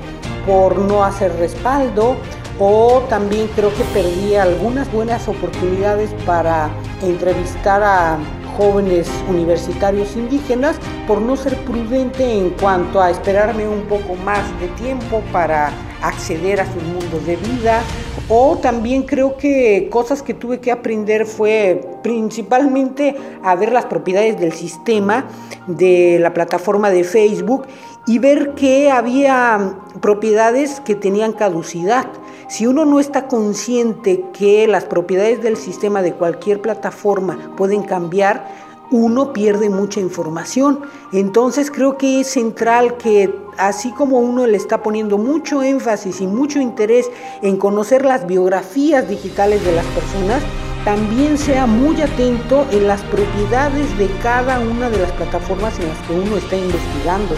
por 0.46 0.78
no 0.78 1.04
hacer 1.04 1.36
respaldo 1.38 2.16
o 2.60 3.04
también 3.08 3.48
creo 3.56 3.74
que 3.74 3.84
perdí 3.94 4.36
algunas 4.36 4.92
buenas 4.92 5.28
oportunidades 5.28 6.10
para 6.26 6.70
entrevistar 7.02 7.82
a 7.84 8.18
jóvenes 8.58 9.10
universitarios 9.30 10.16
indígenas 10.18 10.76
por 11.08 11.22
no 11.22 11.38
ser 11.38 11.56
prudente 11.64 12.38
en 12.38 12.50
cuanto 12.50 13.00
a 13.00 13.10
esperarme 13.10 13.68
un 13.68 13.84
poco 13.84 14.16
más 14.16 14.44
de 14.60 14.68
tiempo 14.70 15.22
para 15.32 15.72
acceder 16.02 16.62
a 16.62 16.72
sus 16.72 16.84
mundos 16.84 17.26
de 17.26 17.36
vida. 17.36 17.82
O 18.28 18.58
también 18.58 19.04
creo 19.04 19.38
que 19.38 19.88
cosas 19.90 20.22
que 20.22 20.36
tuve 20.36 20.60
que 20.60 20.72
aprender 20.72 21.26
fue 21.26 21.82
principalmente 22.04 23.16
a 23.44 23.56
ver 23.56 23.72
las 23.72 23.86
propiedades 23.86 24.40
del 24.40 24.54
sistema 24.54 25.26
de 25.66 26.20
la 26.20 26.34
plataforma 26.34 26.92
de 26.92 27.04
Facebook 27.04 27.66
y 28.06 28.20
ver 28.20 28.54
que 28.54 28.92
había 28.92 29.76
propiedades 30.02 30.80
que 30.80 30.96
tenían 30.96 31.34
caducidad. 31.34 32.08
Si 32.48 32.66
uno 32.66 32.86
no 32.86 33.00
está 33.00 33.28
consciente 33.28 34.26
que 34.34 34.68
las 34.68 34.86
propiedades 34.86 35.42
del 35.44 35.58
sistema 35.58 36.02
de 36.02 36.14
cualquier 36.14 36.62
plataforma 36.62 37.54
pueden 37.56 37.84
cambiar, 37.84 38.69
uno 38.92 39.34
pierde 39.34 39.70
mucha 39.70 40.00
información. 40.00 40.82
Entonces 41.12 41.72
creo 41.72 41.98
que 41.98 42.22
es 42.22 42.28
central 42.28 42.98
que 42.98 43.34
así 43.58 43.92
como 43.92 44.20
uno 44.20 44.48
le 44.48 44.58
está 44.58 44.82
poniendo 44.82 45.18
mucho 45.18 45.62
énfasis 45.62 46.22
y 46.22 46.28
mucho 46.28 46.60
interés 46.60 47.10
en 47.42 47.58
conocer 47.58 48.06
las 48.06 48.26
biografías 48.26 49.08
digitales 49.08 49.64
de 49.66 49.74
las 49.74 49.86
personas, 49.88 50.42
también 50.86 51.38
sea 51.38 51.66
muy 51.66 52.02
atento 52.02 52.66
en 52.72 52.88
las 52.88 53.02
propiedades 53.04 53.98
de 53.98 54.08
cada 54.24 54.60
una 54.60 54.90
de 54.90 54.98
las 54.98 55.12
plataformas 55.12 55.78
en 55.80 55.90
las 55.90 55.98
que 56.08 56.14
uno 56.14 56.38
está 56.38 56.56
investigando. 56.56 57.36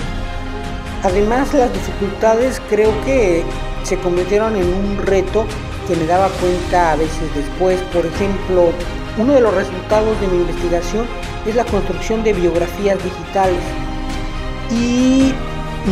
Además, 1.04 1.52
las 1.56 1.74
dificultades 1.74 2.62
creo 2.70 2.92
que 3.04 3.44
se 3.84 3.98
convirtieron 3.98 4.56
en 4.56 4.68
un 4.72 4.98
reto 4.98 5.46
que 5.88 5.96
me 5.96 6.06
daba 6.06 6.30
cuenta 6.40 6.92
a 6.92 6.96
veces 6.96 7.34
después. 7.36 7.82
Por 7.92 8.06
ejemplo, 8.06 8.72
uno 9.18 9.34
de 9.34 9.42
los 9.42 9.54
resultados 9.54 10.20
de 10.22 10.28
mi 10.28 10.38
investigación 10.38 11.06
es 11.46 11.56
la 11.56 11.66
construcción 11.66 12.24
de 12.24 12.34
biografías 12.34 12.98
digitales. 13.04 13.60
Y 14.72 15.34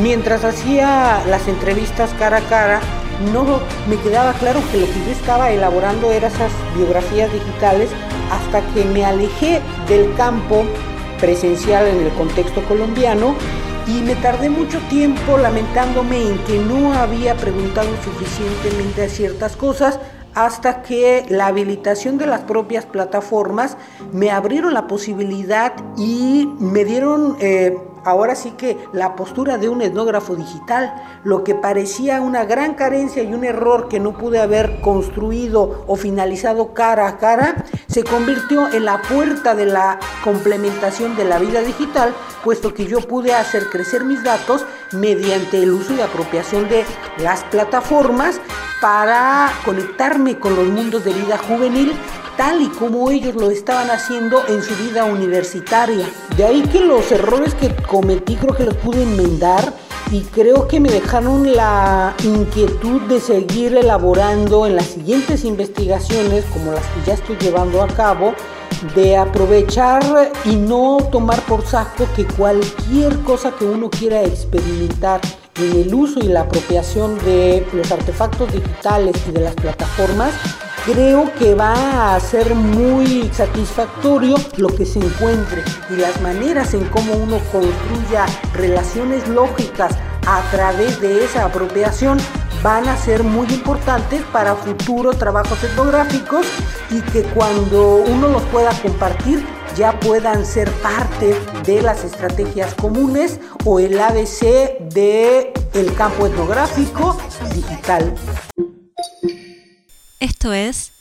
mientras 0.02 0.44
hacía 0.44 1.22
las 1.28 1.48
entrevistas 1.48 2.12
cara 2.18 2.38
a 2.38 2.42
cara, 2.42 2.82
no 3.34 3.60
me 3.90 3.98
quedaba 3.98 4.34
claro 4.34 4.62
que 4.72 4.78
lo 4.78 4.86
que 4.86 5.06
yo 5.06 5.12
estaba 5.12 5.52
elaborando 5.52 6.12
eran 6.12 6.32
esas 6.32 6.52
biografías 6.76 7.32
digitales 7.34 7.90
hasta 8.32 8.62
que 8.74 8.86
me 8.86 9.04
alejé 9.04 9.62
del 9.88 10.14
campo 10.16 10.64
presencial 11.20 11.88
en 11.88 12.02
el 12.02 12.10
contexto 12.14 12.64
colombiano 12.64 13.36
y 13.88 14.02
me 14.02 14.16
tardé 14.16 14.50
mucho 14.50 14.80
tiempo 14.90 15.38
lamentándome 15.38 16.22
en 16.22 16.38
que 16.40 16.60
no 16.60 16.94
había 16.94 17.36
preguntado 17.36 17.90
suficientemente 18.04 19.04
a 19.04 19.10
ciertas 19.10 19.58
cosas 19.58 20.00
hasta 20.36 20.82
que 20.82 21.26
la 21.30 21.48
habilitación 21.48 22.18
de 22.18 22.28
las 22.28 22.42
propias 22.42 22.86
plataformas 22.86 23.78
me 24.12 24.32
abrieron 24.32 24.74
la 24.74 24.88
posibilidad 24.88 25.74
y 25.98 26.50
me 26.60 26.86
dieron 26.86 27.38
eh, 27.40 27.78
ahora 28.04 28.36
sí 28.36 28.52
que 28.52 28.78
la 28.94 29.16
postura 29.16 29.58
de 29.58 29.70
un 29.70 29.82
etnógrafo 29.82 30.36
digital, 30.36 30.94
lo 31.24 31.44
que 31.44 31.56
parecía 31.56 32.22
una 32.22 32.46
gran 32.46 32.74
carencia 32.74 33.24
y 33.24 33.34
un 33.34 33.44
error 33.44 33.88
que 33.88 34.00
no 34.00 34.18
pude 34.18 34.40
haber 34.40 34.82
construido 34.82 35.84
o 35.88 35.96
finalizado 35.96 36.74
cara 36.74 37.08
a 37.08 37.18
cara, 37.18 37.66
se 37.88 38.04
convirtió 38.04 38.72
en 38.72 38.86
la 38.86 39.02
puerta 39.02 39.56
de 39.56 39.66
la 39.66 40.00
complementación 40.24 41.16
de 41.16 41.26
la 41.26 41.40
vida 41.40 41.62
digital, 41.62 42.14
puesto 42.44 42.74
que 42.74 42.86
yo 42.86 43.02
pude 43.02 43.34
hacer 43.34 43.70
crecer 43.70 44.06
mis 44.06 44.24
datos 44.24 44.66
mediante 44.94 45.62
el 45.62 45.72
uso 45.72 45.94
y 45.94 46.02
apropiación 46.02 46.70
de 46.70 46.86
las 47.18 47.44
plataformas 47.46 48.40
para 48.82 49.52
conectarme 49.66 50.40
con 50.40 50.56
los 50.56 50.68
mundos 50.68 51.04
de 51.04 51.14
vida 51.14 51.38
juvenil 51.38 51.94
tal 52.38 52.62
y 52.62 52.70
como 52.70 53.12
ellos 53.12 53.36
lo 53.36 53.52
estaban 53.52 53.90
haciendo 53.92 54.42
en 54.48 54.64
su 54.64 54.74
vida 54.76 55.04
universitaria. 55.04 56.08
De 56.38 56.46
ahí 56.46 56.62
que 56.62 56.80
los 56.80 57.12
errores 57.12 57.54
que 57.54 57.76
cometí 57.76 58.38
creo 58.38 58.56
que 58.56 58.64
los 58.64 58.76
pude 58.76 59.04
enmendar 59.04 59.74
y 60.10 60.22
creo 60.22 60.68
que 60.68 60.80
me 60.80 60.90
dejaron 60.90 61.54
la 61.54 62.16
inquietud 62.24 63.02
de 63.02 63.20
seguir 63.20 63.76
elaborando 63.76 64.66
en 64.66 64.78
las 64.78 64.86
siguientes 64.86 65.44
investigaciones, 65.44 66.46
como 66.54 66.72
las 66.72 66.86
que 66.86 67.02
ya 67.08 67.14
estoy 67.16 67.36
llevando 67.38 67.84
a 67.84 67.88
cabo, 67.88 68.34
de 68.96 69.18
aprovechar 69.18 70.32
y 70.46 70.56
no 70.56 71.00
tomar 71.12 71.42
por 71.42 71.66
saco 71.66 72.08
que 72.16 72.26
cualquier 72.26 73.20
cosa 73.20 73.52
que 73.52 73.66
uno 73.66 73.90
quiera 73.90 74.24
experimentar 74.24 75.20
en 75.24 75.39
el 75.60 75.94
uso 75.94 76.20
y 76.20 76.28
la 76.28 76.42
apropiación 76.42 77.18
de 77.20 77.66
los 77.74 77.92
artefactos 77.92 78.52
digitales 78.52 79.16
y 79.28 79.32
de 79.32 79.42
las 79.42 79.56
plataformas, 79.56 80.34
creo 80.86 81.32
que 81.38 81.56
va 81.56 82.16
a 82.16 82.20
ser 82.20 82.56
muy 82.56 83.30
satisfactorio 83.34 84.36
lo 84.58 84.70
que 84.70 84.86
se 84.86 85.00
encuentre 85.00 85.64
y 85.90 85.96
las 85.96 86.22
maneras 86.22 86.74
en 86.74 86.86
cómo 86.86 87.14
uno 87.14 87.40
construya 87.52 88.26
relaciones 88.54 89.28
lógicas 89.28 89.96
a 90.30 90.44
través 90.52 91.02
de 91.02 91.26
esa 91.26 91.46
apropiación 91.46 92.20
van 92.62 92.88
a 92.88 92.96
ser 92.96 93.24
muy 93.24 93.48
importantes 93.48 94.22
para 94.32 94.56
futuros 94.56 95.18
trabajos 95.18 95.64
etnográficos 95.64 96.46
y 96.92 97.02
que 97.12 97.24
cuando 97.24 97.96
uno 97.96 98.28
los 98.28 98.44
pueda 98.44 98.72
compartir 98.80 99.44
ya 99.76 100.00
puedan 100.00 100.46
ser 100.46 100.70
parte 100.84 101.36
de 101.66 101.82
las 101.82 102.04
estrategias 102.04 102.76
comunes 102.76 103.40
o 103.66 103.80
el 103.80 104.00
ABC 104.00 104.78
de 104.94 105.52
el 105.74 105.96
campo 105.96 106.28
etnográfico 106.28 107.18
digital. 107.56 108.14
Esto 110.20 110.54
es 110.54 110.92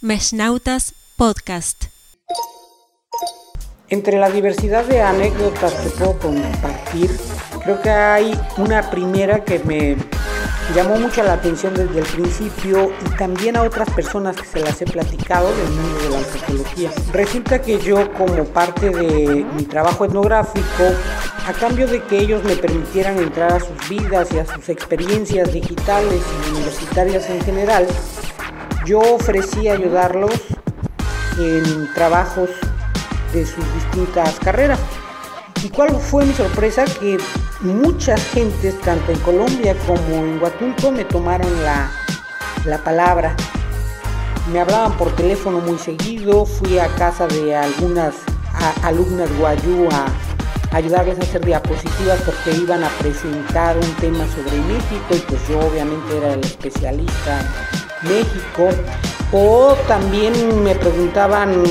Meshnautas 0.00 0.94
Podcast. 1.16 1.84
Entre 3.90 4.18
la 4.18 4.30
diversidad 4.30 4.86
de 4.86 5.02
anécdotas 5.02 5.72
que 5.74 5.90
puedo 5.90 6.18
compartir, 6.18 7.10
creo 7.68 7.82
que 7.82 7.90
hay 7.90 8.40
una 8.56 8.80
primera 8.90 9.44
que 9.44 9.58
me 9.58 9.94
llamó 10.74 10.96
mucho 10.96 11.22
la 11.22 11.34
atención 11.34 11.74
desde 11.74 11.98
el 11.98 12.06
principio 12.06 12.90
y 13.04 13.10
también 13.18 13.58
a 13.58 13.62
otras 13.62 13.90
personas 13.90 14.36
que 14.36 14.46
se 14.46 14.60
las 14.60 14.80
he 14.80 14.86
platicado 14.86 15.54
del 15.54 15.68
mundo 15.68 15.98
de 16.00 16.08
la 16.08 16.18
antropología. 16.18 16.90
Resulta 17.12 17.60
que 17.60 17.78
yo 17.78 18.10
como 18.14 18.42
parte 18.44 18.88
de 18.88 19.44
mi 19.54 19.64
trabajo 19.64 20.06
etnográfico, 20.06 20.84
a 21.46 21.52
cambio 21.52 21.86
de 21.86 22.02
que 22.04 22.18
ellos 22.18 22.42
me 22.42 22.56
permitieran 22.56 23.18
entrar 23.18 23.52
a 23.52 23.60
sus 23.60 23.86
vidas 23.86 24.32
y 24.32 24.38
a 24.38 24.46
sus 24.46 24.70
experiencias 24.70 25.52
digitales 25.52 26.22
y 26.22 26.50
universitarias 26.54 27.28
en 27.28 27.42
general, 27.42 27.86
yo 28.86 29.00
ofrecí 29.00 29.68
ayudarlos 29.68 30.32
en 31.38 31.92
trabajos 31.92 32.48
de 33.34 33.44
sus 33.44 33.74
distintas 33.74 34.38
carreras. 34.40 34.78
¿Y 35.62 35.70
cuál 35.70 35.90
fue 35.96 36.24
mi 36.24 36.34
sorpresa? 36.34 36.84
Que 36.84 37.18
muchas 37.60 38.22
gentes, 38.30 38.80
tanto 38.80 39.10
en 39.10 39.18
Colombia 39.20 39.74
como 39.86 40.24
en 40.24 40.40
Huatulco, 40.40 40.92
me 40.92 41.04
tomaron 41.04 41.50
la, 41.64 41.90
la 42.64 42.78
palabra. 42.78 43.34
Me 44.52 44.60
hablaban 44.60 44.96
por 44.96 45.14
teléfono 45.16 45.58
muy 45.60 45.78
seguido, 45.78 46.46
fui 46.46 46.78
a 46.78 46.86
casa 46.94 47.26
de 47.26 47.56
algunas 47.56 48.14
alumnas 48.82 49.28
guayú 49.38 49.88
a, 49.92 50.06
ayudarles 50.76 51.18
a 51.18 51.22
hacer 51.22 51.44
diapositivas 51.44 52.20
porque 52.22 52.56
iban 52.56 52.84
a 52.84 52.88
presentar 52.98 53.76
un 53.76 53.94
tema 53.96 54.26
sobre 54.28 54.56
México 54.62 55.14
y 55.14 55.18
pues 55.18 55.48
yo 55.48 55.58
obviamente 55.60 56.16
era 56.16 56.34
el 56.34 56.40
especialista 56.40 57.40
en 58.02 58.08
México. 58.08 58.68
O 59.32 59.74
también 59.86 60.32
me 60.64 60.74
preguntaban 60.74 61.62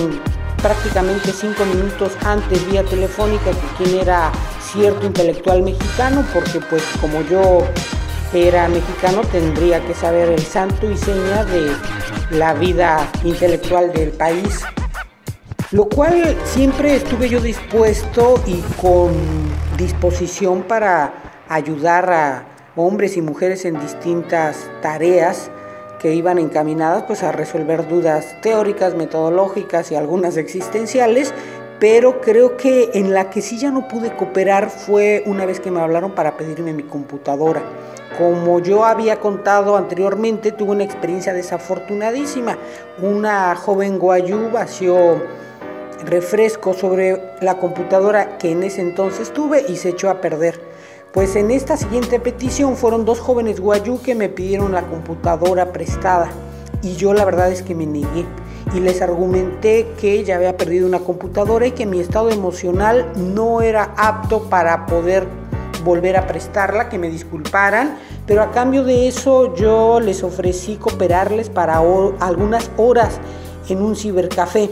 prácticamente 0.58 1.32
cinco 1.32 1.66
minutos 1.66 2.14
antes 2.26 2.66
vía 2.70 2.84
telefónica 2.84 3.52
que 3.52 3.84
quién 3.84 4.00
era 4.00 4.32
cierto 4.62 5.06
intelectual 5.06 5.62
mexicano, 5.64 6.26
porque 6.34 6.60
pues 6.70 6.84
como 7.00 7.22
yo 7.22 7.64
era 8.34 8.68
mexicano 8.68 9.22
tendría 9.32 9.80
que 9.86 9.94
saber 9.94 10.30
el 10.30 10.42
santo 10.42 10.90
y 10.90 10.98
seña 10.98 11.46
de 11.46 11.72
la 12.32 12.54
vida 12.54 13.10
intelectual 13.24 13.94
del 13.94 14.12
país. 14.12 14.62
Lo 15.72 15.86
cual 15.90 16.38
siempre 16.46 16.96
estuve 16.96 17.30
yo 17.30 17.42
dispuesto 17.42 18.42
y 18.46 18.62
con 18.82 19.12
disposición 19.78 20.64
para 20.64 21.14
ayudar 21.50 22.12
a 22.12 22.46
hombres 22.76 23.18
y 23.18 23.22
mujeres 23.22 23.66
en 23.66 23.80
distintas 23.80 24.70
tareas 24.82 25.50
que 26.00 26.14
iban 26.14 26.38
encaminadas 26.38 27.04
pues 27.04 27.24
a 27.24 27.32
resolver 27.32 27.88
dudas 27.88 28.36
teóricas, 28.42 28.96
metodológicas 28.96 29.92
y 29.92 29.96
algunas 29.96 30.38
existenciales, 30.38 31.34
pero 31.80 32.22
creo 32.22 32.58
que 32.58 32.92
en 32.94 33.14
la 33.14 33.30
que 33.30 33.42
sí 33.42 33.58
ya 33.58 33.72
no 33.72 33.88
pude 33.88 34.16
cooperar 34.16 34.70
fue 34.70 35.24
una 35.26 35.46
vez 35.46 35.60
que 35.60 35.72
me 35.72 35.82
hablaron 35.82 36.12
para 36.12 36.38
pedirme 36.38 36.74
mi 36.74 36.84
computadora. 36.84 37.62
Como 38.18 38.60
yo 38.60 38.84
había 38.84 39.20
contado 39.20 39.78
anteriormente, 39.78 40.52
tuve 40.52 40.72
una 40.72 40.84
experiencia 40.84 41.34
desafortunadísima. 41.34 42.58
Una 43.00 43.56
joven 43.56 44.00
guayú 44.00 44.50
vació 44.52 45.22
refresco 46.04 46.74
sobre 46.74 47.22
la 47.42 47.58
computadora 47.58 48.38
que 48.38 48.52
en 48.52 48.64
ese 48.64 48.82
entonces 48.82 49.32
tuve 49.34 49.66
y 49.68 49.76
se 49.76 49.90
echó 49.90 50.10
a 50.10 50.20
perder. 50.20 50.67
Pues 51.18 51.36
en 51.36 51.50
esta 51.50 51.78
siguiente 51.78 52.20
petición 52.20 52.78
fueron 52.78 53.04
dos 53.04 53.20
jóvenes 53.20 53.60
guayú 53.60 54.00
que 54.04 54.14
me 54.14 54.30
pidieron 54.30 54.72
la 54.72 54.84
computadora 54.84 55.74
prestada 55.74 56.30
y 56.84 56.94
yo 56.94 57.12
la 57.16 57.26
verdad 57.26 57.52
es 57.52 57.64
que 57.64 57.74
me 57.74 57.88
negué 57.88 58.24
y 58.76 58.80
les 58.80 59.02
argumenté 59.02 59.88
que 60.00 60.24
ya 60.24 60.36
había 60.36 60.56
perdido 60.58 60.86
una 60.86 61.00
computadora 61.00 61.66
y 61.66 61.72
que 61.72 61.88
mi 61.88 62.00
estado 62.00 62.30
emocional 62.30 63.12
no 63.16 63.64
era 63.64 63.96
apto 63.98 64.44
para 64.44 64.86
poder 64.86 65.26
volver 65.84 66.18
a 66.18 66.28
prestarla, 66.28 66.88
que 66.88 67.00
me 67.00 67.10
disculparan, 67.10 67.98
pero 68.28 68.44
a 68.44 68.52
cambio 68.52 68.84
de 68.84 69.08
eso 69.08 69.56
yo 69.56 70.00
les 70.00 70.22
ofrecí 70.22 70.76
cooperarles 70.76 71.50
para 71.50 71.80
algunas 72.20 72.70
horas 72.78 73.20
en 73.68 73.82
un 73.82 73.96
cibercafé. 73.96 74.70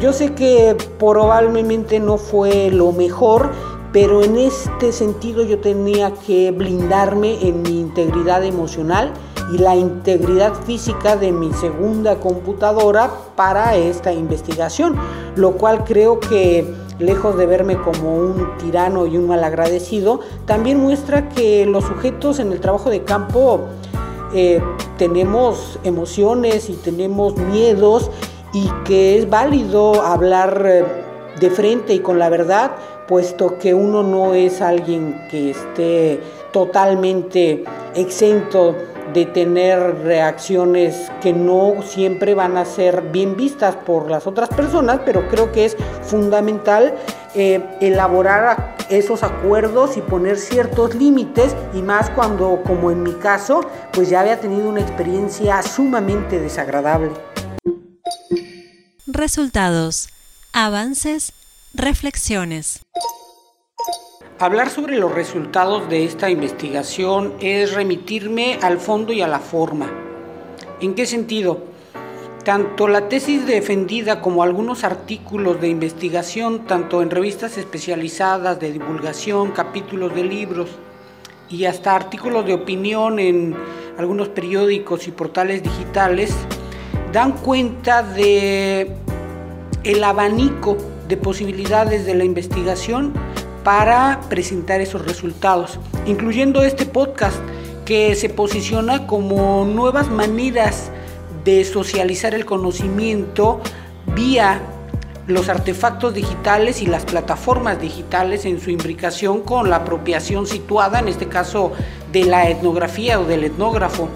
Yo 0.00 0.12
sé 0.12 0.34
que 0.34 0.76
probablemente 0.98 2.00
no 2.00 2.18
fue 2.18 2.72
lo 2.72 2.90
mejor, 2.90 3.52
pero 3.94 4.24
en 4.24 4.36
este 4.36 4.90
sentido 4.90 5.44
yo 5.44 5.60
tenía 5.60 6.12
que 6.26 6.50
blindarme 6.50 7.46
en 7.46 7.62
mi 7.62 7.78
integridad 7.78 8.42
emocional 8.42 9.12
y 9.52 9.58
la 9.58 9.76
integridad 9.76 10.52
física 10.66 11.16
de 11.16 11.30
mi 11.30 11.52
segunda 11.52 12.16
computadora 12.16 13.08
para 13.36 13.76
esta 13.76 14.12
investigación, 14.12 14.96
lo 15.36 15.52
cual 15.52 15.84
creo 15.84 16.18
que 16.18 16.74
lejos 16.98 17.36
de 17.36 17.46
verme 17.46 17.80
como 17.80 18.16
un 18.16 18.58
tirano 18.58 19.06
y 19.06 19.16
un 19.16 19.28
malagradecido, 19.28 20.18
también 20.44 20.80
muestra 20.80 21.28
que 21.28 21.64
los 21.64 21.84
sujetos 21.84 22.40
en 22.40 22.50
el 22.50 22.58
trabajo 22.58 22.90
de 22.90 23.04
campo 23.04 23.60
eh, 24.34 24.60
tenemos 24.98 25.78
emociones 25.84 26.68
y 26.68 26.72
tenemos 26.72 27.36
miedos 27.36 28.10
y 28.52 28.68
que 28.84 29.18
es 29.18 29.30
válido 29.30 30.02
hablar 30.02 30.64
eh, 30.66 30.84
de 31.38 31.50
frente 31.50 31.94
y 31.94 32.00
con 32.00 32.18
la 32.18 32.28
verdad 32.28 32.72
puesto 33.06 33.58
que 33.58 33.74
uno 33.74 34.02
no 34.02 34.34
es 34.34 34.60
alguien 34.60 35.26
que 35.30 35.50
esté 35.50 36.20
totalmente 36.52 37.64
exento 37.94 38.76
de 39.12 39.26
tener 39.26 39.98
reacciones 40.02 41.10
que 41.20 41.32
no 41.32 41.82
siempre 41.86 42.34
van 42.34 42.56
a 42.56 42.64
ser 42.64 43.02
bien 43.12 43.36
vistas 43.36 43.76
por 43.76 44.10
las 44.10 44.26
otras 44.26 44.48
personas, 44.48 45.00
pero 45.04 45.28
creo 45.28 45.52
que 45.52 45.66
es 45.66 45.76
fundamental 46.02 46.94
eh, 47.34 47.62
elaborar 47.80 48.76
esos 48.90 49.22
acuerdos 49.22 49.96
y 49.96 50.00
poner 50.00 50.36
ciertos 50.36 50.94
límites 50.94 51.54
y 51.74 51.82
más 51.82 52.10
cuando, 52.10 52.62
como 52.66 52.90
en 52.90 53.02
mi 53.02 53.12
caso, 53.12 53.60
pues 53.92 54.08
ya 54.08 54.20
había 54.20 54.40
tenido 54.40 54.68
una 54.68 54.80
experiencia 54.80 55.62
sumamente 55.62 56.38
desagradable. 56.40 57.10
Resultados, 59.06 60.08
avances 60.52 61.32
Reflexiones. 61.76 62.84
Hablar 64.38 64.70
sobre 64.70 64.96
los 64.96 65.12
resultados 65.12 65.88
de 65.88 66.04
esta 66.04 66.30
investigación 66.30 67.34
es 67.40 67.74
remitirme 67.74 68.60
al 68.62 68.78
fondo 68.78 69.12
y 69.12 69.22
a 69.22 69.26
la 69.26 69.40
forma. 69.40 69.90
¿En 70.80 70.94
qué 70.94 71.04
sentido? 71.04 71.64
Tanto 72.44 72.86
la 72.86 73.08
tesis 73.08 73.44
defendida 73.44 74.20
como 74.20 74.44
algunos 74.44 74.84
artículos 74.84 75.60
de 75.60 75.66
investigación, 75.66 76.64
tanto 76.64 77.02
en 77.02 77.10
revistas 77.10 77.58
especializadas 77.58 78.60
de 78.60 78.70
divulgación, 78.70 79.50
capítulos 79.50 80.14
de 80.14 80.22
libros 80.22 80.70
y 81.50 81.64
hasta 81.64 81.96
artículos 81.96 82.46
de 82.46 82.54
opinión 82.54 83.18
en 83.18 83.56
algunos 83.98 84.28
periódicos 84.28 85.08
y 85.08 85.10
portales 85.10 85.64
digitales, 85.64 86.32
dan 87.12 87.32
cuenta 87.32 88.04
de 88.04 88.94
el 89.82 90.04
abanico 90.04 90.93
de 91.08 91.16
posibilidades 91.16 92.06
de 92.06 92.14
la 92.14 92.24
investigación 92.24 93.12
para 93.62 94.20
presentar 94.28 94.80
esos 94.80 95.04
resultados, 95.04 95.78
incluyendo 96.06 96.62
este 96.62 96.86
podcast 96.86 97.36
que 97.84 98.14
se 98.14 98.28
posiciona 98.28 99.06
como 99.06 99.64
nuevas 99.64 100.10
maneras 100.10 100.90
de 101.44 101.64
socializar 101.64 102.34
el 102.34 102.44
conocimiento 102.44 103.60
vía 104.14 104.60
los 105.26 105.48
artefactos 105.48 106.14
digitales 106.14 106.82
y 106.82 106.86
las 106.86 107.04
plataformas 107.04 107.80
digitales 107.80 108.44
en 108.44 108.60
su 108.60 108.70
imbricación 108.70 109.40
con 109.40 109.70
la 109.70 109.76
apropiación 109.76 110.46
situada, 110.46 110.98
en 110.98 111.08
este 111.08 111.28
caso 111.28 111.72
de 112.12 112.24
la 112.24 112.48
etnografía 112.50 113.18
o 113.18 113.24
del 113.24 113.44
etnógrafo. 113.44 114.08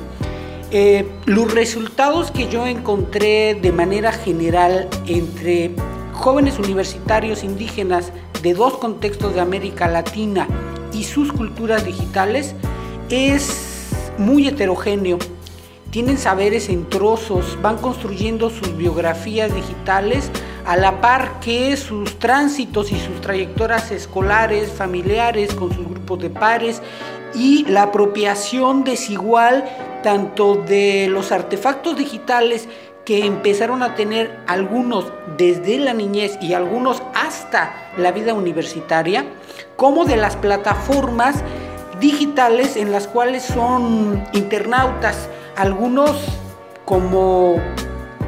Eh, 0.70 1.06
los 1.24 1.54
resultados 1.54 2.30
que 2.30 2.48
yo 2.48 2.66
encontré 2.66 3.54
de 3.54 3.72
manera 3.72 4.12
general 4.12 4.86
entre 5.06 5.70
jóvenes 6.18 6.58
universitarios 6.58 7.44
indígenas 7.44 8.12
de 8.42 8.52
dos 8.52 8.76
contextos 8.78 9.34
de 9.34 9.40
América 9.40 9.86
Latina 9.88 10.48
y 10.92 11.04
sus 11.04 11.32
culturas 11.32 11.84
digitales 11.84 12.54
es 13.08 13.88
muy 14.18 14.48
heterogéneo. 14.48 15.18
Tienen 15.90 16.18
saberes 16.18 16.68
en 16.68 16.88
trozos, 16.88 17.56
van 17.62 17.78
construyendo 17.78 18.50
sus 18.50 18.76
biografías 18.76 19.54
digitales 19.54 20.30
a 20.66 20.76
la 20.76 21.00
par 21.00 21.40
que 21.40 21.76
sus 21.76 22.18
tránsitos 22.18 22.92
y 22.92 22.98
sus 22.98 23.20
trayectorias 23.20 23.90
escolares, 23.92 24.70
familiares, 24.70 25.54
con 25.54 25.72
sus 25.72 25.88
grupos 25.88 26.18
de 26.18 26.30
pares 26.30 26.82
y 27.34 27.64
la 27.66 27.84
apropiación 27.84 28.84
desigual 28.84 29.64
tanto 30.02 30.56
de 30.56 31.06
los 31.08 31.32
artefactos 31.32 31.96
digitales 31.96 32.68
que 33.08 33.24
empezaron 33.24 33.82
a 33.82 33.94
tener 33.94 34.38
algunos 34.46 35.06
desde 35.38 35.78
la 35.78 35.94
niñez 35.94 36.36
y 36.42 36.52
algunos 36.52 37.02
hasta 37.14 37.72
la 37.96 38.12
vida 38.12 38.34
universitaria, 38.34 39.24
como 39.76 40.04
de 40.04 40.18
las 40.18 40.36
plataformas 40.36 41.36
digitales 42.00 42.76
en 42.76 42.92
las 42.92 43.08
cuales 43.08 43.44
son 43.44 44.22
internautas, 44.34 45.30
algunos 45.56 46.22
como 46.84 47.56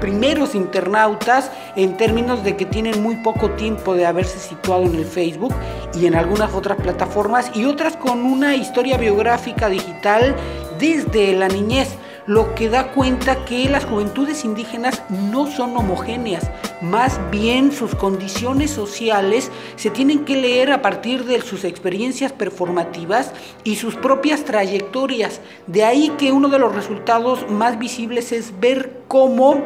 primeros 0.01 0.55
internautas 0.55 1.51
en 1.77 1.99
términos 1.99 2.43
de 2.43 2.57
que 2.57 2.65
tienen 2.65 3.03
muy 3.03 3.17
poco 3.17 3.51
tiempo 3.51 3.95
de 3.95 4.07
haberse 4.07 4.39
situado 4.39 4.85
en 4.85 4.95
el 4.95 5.05
Facebook 5.05 5.55
y 5.93 6.07
en 6.07 6.15
algunas 6.15 6.55
otras 6.55 6.79
plataformas 6.79 7.51
y 7.55 7.67
otras 7.67 7.99
con 7.99 8.25
una 8.25 8.57
historia 8.57 8.97
biográfica 8.97 9.69
digital 9.69 10.35
desde 10.79 11.35
la 11.35 11.49
niñez 11.49 11.99
lo 12.27 12.55
que 12.55 12.69
da 12.69 12.93
cuenta 12.93 13.45
que 13.45 13.69
las 13.69 13.85
juventudes 13.85 14.45
indígenas 14.45 15.03
no 15.09 15.51
son 15.51 15.77
homogéneas, 15.77 16.51
más 16.81 17.19
bien 17.31 17.73
sus 17.73 17.95
condiciones 17.95 18.71
sociales 18.71 19.51
se 19.77 19.91
tienen 19.91 20.25
que 20.25 20.37
leer 20.37 20.73
a 20.73 20.83
partir 20.83 21.25
de 21.25 21.41
sus 21.41 21.65
experiencias 21.65 22.33
performativas 22.33 23.33
y 23.65 23.77
sus 23.77 23.97
propias 23.97 24.45
trayectorias. 24.45 25.41
De 25.67 25.85
ahí 25.85 26.11
que 26.19 26.33
uno 26.33 26.49
de 26.49 26.59
los 26.59 26.75
resultados 26.75 27.51
más 27.51 27.79
visibles 27.79 28.33
es 28.33 28.59
ver 28.61 29.01
cómo 29.09 29.63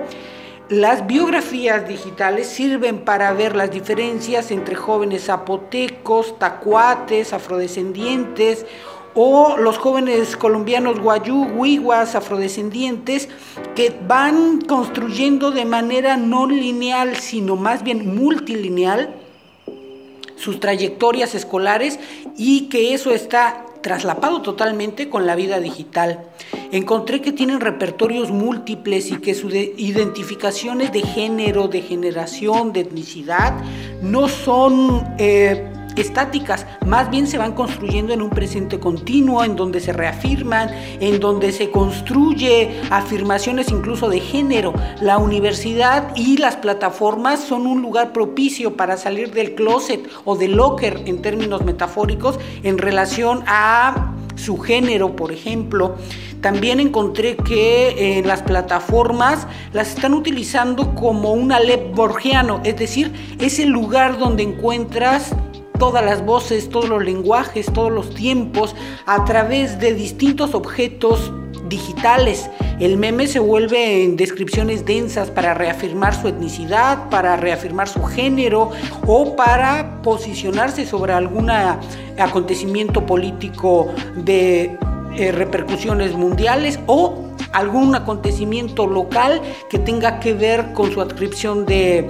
las 0.71 1.07
biografías 1.07 1.87
digitales 1.87 2.47
sirven 2.47 3.05
para 3.05 3.33
ver 3.35 3.55
las 3.55 3.71
diferencias 3.71 4.51
entre 4.51 4.75
jóvenes 4.75 5.27
zapotecos, 5.27 6.39
tacuates, 6.39 7.35
afrodescendientes 7.35 8.65
o 9.15 9.57
los 9.57 9.79
jóvenes 9.79 10.37
colombianos 10.37 11.01
guayú, 11.01 11.45
huiguas, 11.57 12.15
afrodescendientes, 12.15 13.29
que 13.75 13.95
van 14.07 14.61
construyendo 14.61 15.51
de 15.51 15.65
manera 15.65 16.17
no 16.17 16.49
lineal, 16.49 17.17
sino 17.17 17.57
más 17.57 17.83
bien 17.83 18.15
multilineal, 18.17 19.15
sus 20.37 20.61
trayectorias 20.61 21.35
escolares 21.35 21.99
y 22.37 22.69
que 22.69 22.93
eso 22.93 23.13
está 23.13 23.67
traslapado 23.83 24.43
totalmente 24.43 25.09
con 25.11 25.27
la 25.27 25.37
vida 25.37 25.61
digital. 25.61 26.25
Encontré 26.73 27.21
que 27.21 27.33
tienen 27.33 27.61
repertorios 27.61 28.31
múltiples 28.31 29.11
y 29.11 29.19
que 29.19 29.35
sus 29.35 29.55
identificaciones 29.55 30.91
de 30.91 31.03
género, 31.03 31.69
de 31.69 31.83
generación, 31.83 32.73
de 32.73 32.81
etnicidad 32.81 33.55
no 34.03 34.29
son... 34.29 35.07
Eh, 35.19 35.71
estáticas, 35.97 36.67
más 36.87 37.11
bien 37.11 37.27
se 37.27 37.39
van 37.39 37.53
construyendo 37.53 38.13
en 38.13 38.23
un 38.23 38.31
presente 38.31 38.79
continuo, 38.79 39.45
en 39.45 39.57
donde 39.57 39.81
se 39.81 39.93
reafirman, 39.93 40.71
en 41.01 41.21
donde 41.21 41.53
se 41.53 41.71
construye 41.71 42.81
afirmaciones 42.91 43.71
incluso 43.71 44.09
de 44.09 44.21
género. 44.21 44.73
La 45.01 45.19
universidad 45.19 46.15
y 46.17 46.37
las 46.37 46.57
plataformas 46.57 47.41
son 47.41 47.67
un 47.67 47.83
lugar 47.83 48.13
propicio 48.13 48.77
para 48.77 48.97
salir 48.97 49.33
del 49.33 49.55
closet 49.55 50.09
o 50.25 50.37
del 50.37 50.53
locker 50.53 51.03
en 51.07 51.23
términos 51.23 51.65
metafóricos 51.65 52.39
en 52.63 52.79
relación 52.79 53.43
a 53.47 54.15
su 54.37 54.59
género, 54.59 55.17
por 55.17 55.33
ejemplo. 55.33 55.97
También 56.41 56.79
encontré 56.81 57.37
que 57.37 58.19
en 58.19 58.29
las 58.29 58.43
plataformas 58.43 59.47
las 59.73 59.95
están 59.95 60.13
utilizando 60.13 60.95
como 60.95 61.33
un 61.33 61.53
Alep 61.53 61.95
borgiano, 61.95 62.61
es 62.65 62.77
decir, 62.77 63.13
es 63.39 63.59
el 63.59 63.71
lugar 63.71 64.19
donde 64.19 64.43
encuentras 64.43 65.35
todas 65.85 66.03
las 66.03 66.25
voces, 66.25 66.71
todos 66.71 66.89
los 66.89 67.05
lenguajes, 67.05 67.71
todos 67.71 67.93
los 67.93 68.15
tiempos, 68.15 68.75
a 69.05 69.23
través 69.27 69.79
de 69.79 69.93
distintos 69.93 70.55
objetos 70.55 71.31
digitales. 71.69 72.49
El 72.81 72.97
meme 72.97 73.27
se 73.27 73.39
vuelve 73.39 74.03
en 74.03 74.17
descripciones 74.17 74.87
densas 74.87 75.31
para 75.31 75.53
reafirmar 75.53 76.19
su 76.19 76.29
etnicidad, 76.29 77.11
para 77.11 77.37
reafirmar 77.37 77.87
su 77.87 78.03
género 78.03 78.71
o 79.07 79.37
para 79.37 80.01
posicionarse 80.01 80.87
sobre 80.87 81.13
algún 81.13 81.51
acontecimiento 81.51 83.05
político 83.05 83.93
de 84.17 84.79
eh, 85.17 85.33
repercusiones 85.33 86.15
mundiales 86.15 86.81
o 86.87 87.29
algún 87.53 87.95
acontecimiento 87.95 88.87
local 88.87 89.43
que 89.69 89.79
tenga 89.79 90.19
que 90.19 90.33
ver 90.33 90.73
con 90.73 90.91
su 90.91 91.03
adscripción 91.03 91.67
de 91.67 92.09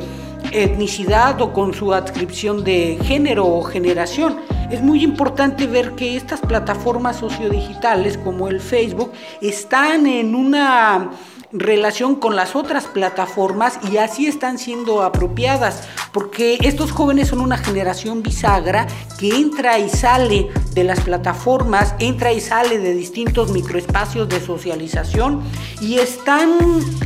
etnicidad 0.52 1.40
o 1.40 1.52
con 1.52 1.74
su 1.74 1.92
adscripción 1.92 2.64
de 2.64 2.98
género 3.04 3.46
o 3.46 3.62
generación. 3.62 4.36
Es 4.70 4.82
muy 4.82 5.02
importante 5.02 5.66
ver 5.66 5.92
que 5.92 6.16
estas 6.16 6.40
plataformas 6.40 7.16
sociodigitales 7.16 8.18
como 8.18 8.48
el 8.48 8.60
Facebook 8.60 9.12
están 9.40 10.06
en 10.06 10.34
una 10.34 11.10
relación 11.54 12.16
con 12.16 12.34
las 12.34 12.56
otras 12.56 12.86
plataformas 12.86 13.78
y 13.90 13.98
así 13.98 14.26
están 14.26 14.58
siendo 14.58 15.02
apropiadas, 15.02 15.84
porque 16.12 16.58
estos 16.62 16.90
jóvenes 16.90 17.28
son 17.28 17.40
una 17.40 17.56
generación 17.56 18.22
bisagra 18.24 18.88
que 19.18 19.28
entra 19.28 19.78
y 19.78 19.88
sale 19.88 20.48
de 20.72 20.84
las 20.84 21.00
plataformas, 21.00 21.94
entra 22.00 22.32
y 22.32 22.40
sale 22.40 22.78
de 22.78 22.92
distintos 22.92 23.52
microespacios 23.52 24.28
de 24.28 24.40
socialización 24.40 25.42
y 25.80 25.98
están 25.98 26.58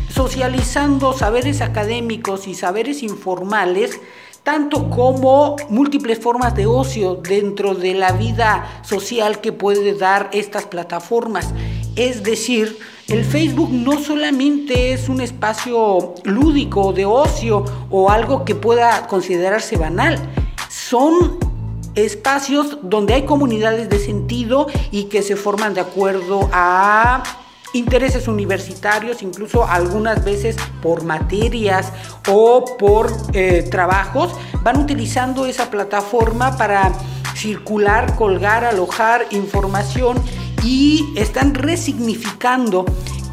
socializando 0.09 1.13
saberes 1.13 1.61
académicos 1.61 2.49
y 2.49 2.55
saberes 2.55 3.03
informales 3.03 4.01
tanto 4.49 4.89
como 4.89 5.57
múltiples 5.69 6.19
formas 6.21 6.55
de 6.55 6.65
ocio 6.65 7.17
dentro 7.17 7.75
de 7.75 7.93
la 7.93 8.13
vida 8.13 8.81
social 8.83 9.43
que 9.43 9.53
puede 9.53 9.93
dar 9.93 10.31
estas 10.33 10.65
plataformas. 10.65 11.53
Es 11.99 12.23
decir, 12.23 12.79
el 13.09 13.25
Facebook 13.25 13.71
no 13.73 13.99
solamente 13.99 14.93
es 14.93 15.09
un 15.09 15.21
espacio 15.21 16.15
lúdico 16.23 16.93
de 16.93 17.05
ocio 17.05 17.65
o 17.91 18.09
algo 18.09 18.45
que 18.45 18.55
pueda 18.55 19.09
considerarse 19.09 19.77
banal, 19.77 20.17
son 20.69 21.41
espacios 21.97 22.79
donde 22.83 23.15
hay 23.15 23.23
comunidades 23.25 23.89
de 23.89 23.99
sentido 23.99 24.69
y 24.93 25.07
que 25.07 25.23
se 25.23 25.35
forman 25.35 25.75
de 25.75 25.81
acuerdo 25.81 26.49
a 26.53 27.25
intereses 27.73 28.29
universitarios, 28.29 29.21
incluso 29.21 29.67
algunas 29.67 30.25
veces 30.25 30.55
por 30.81 31.03
materias 31.03 31.93
o 32.29 32.65
por 32.79 33.11
eh, 33.33 33.67
trabajos, 33.69 34.31
van 34.63 34.79
utilizando 34.79 35.47
esa 35.47 35.69
plataforma 35.69 36.57
para 36.57 36.93
circular, 37.35 38.15
colgar, 38.15 38.65
alojar 38.65 39.27
información 39.31 40.23
y 40.63 41.13
están 41.17 41.55
resignificando 41.55 42.85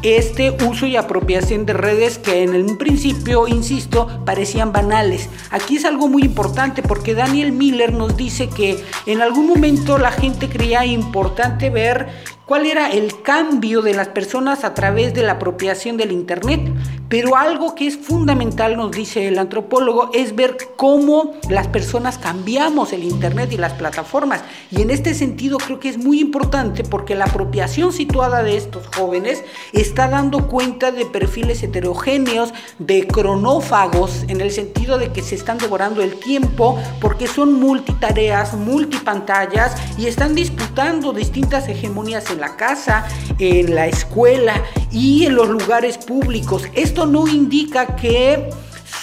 este 0.02 0.56
uso 0.64 0.86
y 0.86 0.96
apropiación 0.96 1.66
de 1.66 1.72
redes 1.72 2.18
que 2.18 2.42
en 2.42 2.54
el 2.54 2.76
principio, 2.76 3.48
insisto, 3.48 4.06
parecían 4.24 4.72
banales. 4.72 5.28
Aquí 5.50 5.76
es 5.76 5.84
algo 5.84 6.08
muy 6.08 6.22
importante 6.22 6.82
porque 6.82 7.14
Daniel 7.14 7.52
Miller 7.52 7.92
nos 7.92 8.16
dice 8.16 8.48
que 8.48 8.82
en 9.06 9.20
algún 9.20 9.48
momento 9.48 9.98
la 9.98 10.12
gente 10.12 10.48
creía 10.48 10.84
importante 10.86 11.70
ver 11.70 12.08
cuál 12.46 12.64
era 12.64 12.90
el 12.90 13.22
cambio 13.22 13.82
de 13.82 13.92
las 13.92 14.08
personas 14.08 14.64
a 14.64 14.72
través 14.72 15.12
de 15.12 15.24
la 15.24 15.32
apropiación 15.32 15.96
del 15.96 16.12
Internet. 16.12 16.60
Pero 17.08 17.36
algo 17.36 17.76
que 17.76 17.86
es 17.86 17.96
fundamental, 17.96 18.76
nos 18.76 18.90
dice 18.90 19.28
el 19.28 19.38
antropólogo, 19.38 20.10
es 20.12 20.34
ver 20.34 20.56
cómo 20.76 21.34
las 21.48 21.68
personas 21.68 22.18
cambiamos 22.18 22.92
el 22.92 23.04
Internet 23.04 23.52
y 23.52 23.56
las 23.56 23.74
plataformas. 23.74 24.42
Y 24.72 24.82
en 24.82 24.90
este 24.90 25.14
sentido 25.14 25.58
creo 25.58 25.78
que 25.78 25.88
es 25.88 25.98
muy 25.98 26.20
importante 26.20 26.82
porque 26.82 27.14
la 27.14 27.26
apropiación 27.26 27.92
situada 27.92 28.42
de 28.42 28.56
estos 28.56 28.86
jóvenes 28.88 29.44
está 29.72 30.08
dando 30.08 30.48
cuenta 30.48 30.90
de 30.90 31.06
perfiles 31.06 31.62
heterogéneos, 31.62 32.52
de 32.78 33.06
cronófagos, 33.06 34.24
en 34.28 34.40
el 34.40 34.50
sentido 34.50 34.98
de 34.98 35.12
que 35.12 35.22
se 35.22 35.36
están 35.36 35.58
devorando 35.58 36.02
el 36.02 36.16
tiempo 36.16 36.78
porque 37.00 37.28
son 37.28 37.52
multitareas, 37.54 38.54
multipantallas 38.54 39.76
y 39.98 40.06
están 40.06 40.34
disputando 40.34 41.12
distintas 41.12 41.68
hegemonías 41.68 42.24
la 42.40 42.56
casa, 42.56 43.06
en 43.38 43.74
la 43.74 43.86
escuela 43.86 44.62
y 44.90 45.26
en 45.26 45.34
los 45.34 45.48
lugares 45.48 45.98
públicos. 45.98 46.64
Esto 46.74 47.06
no 47.06 47.26
indica 47.28 47.96
que 47.96 48.50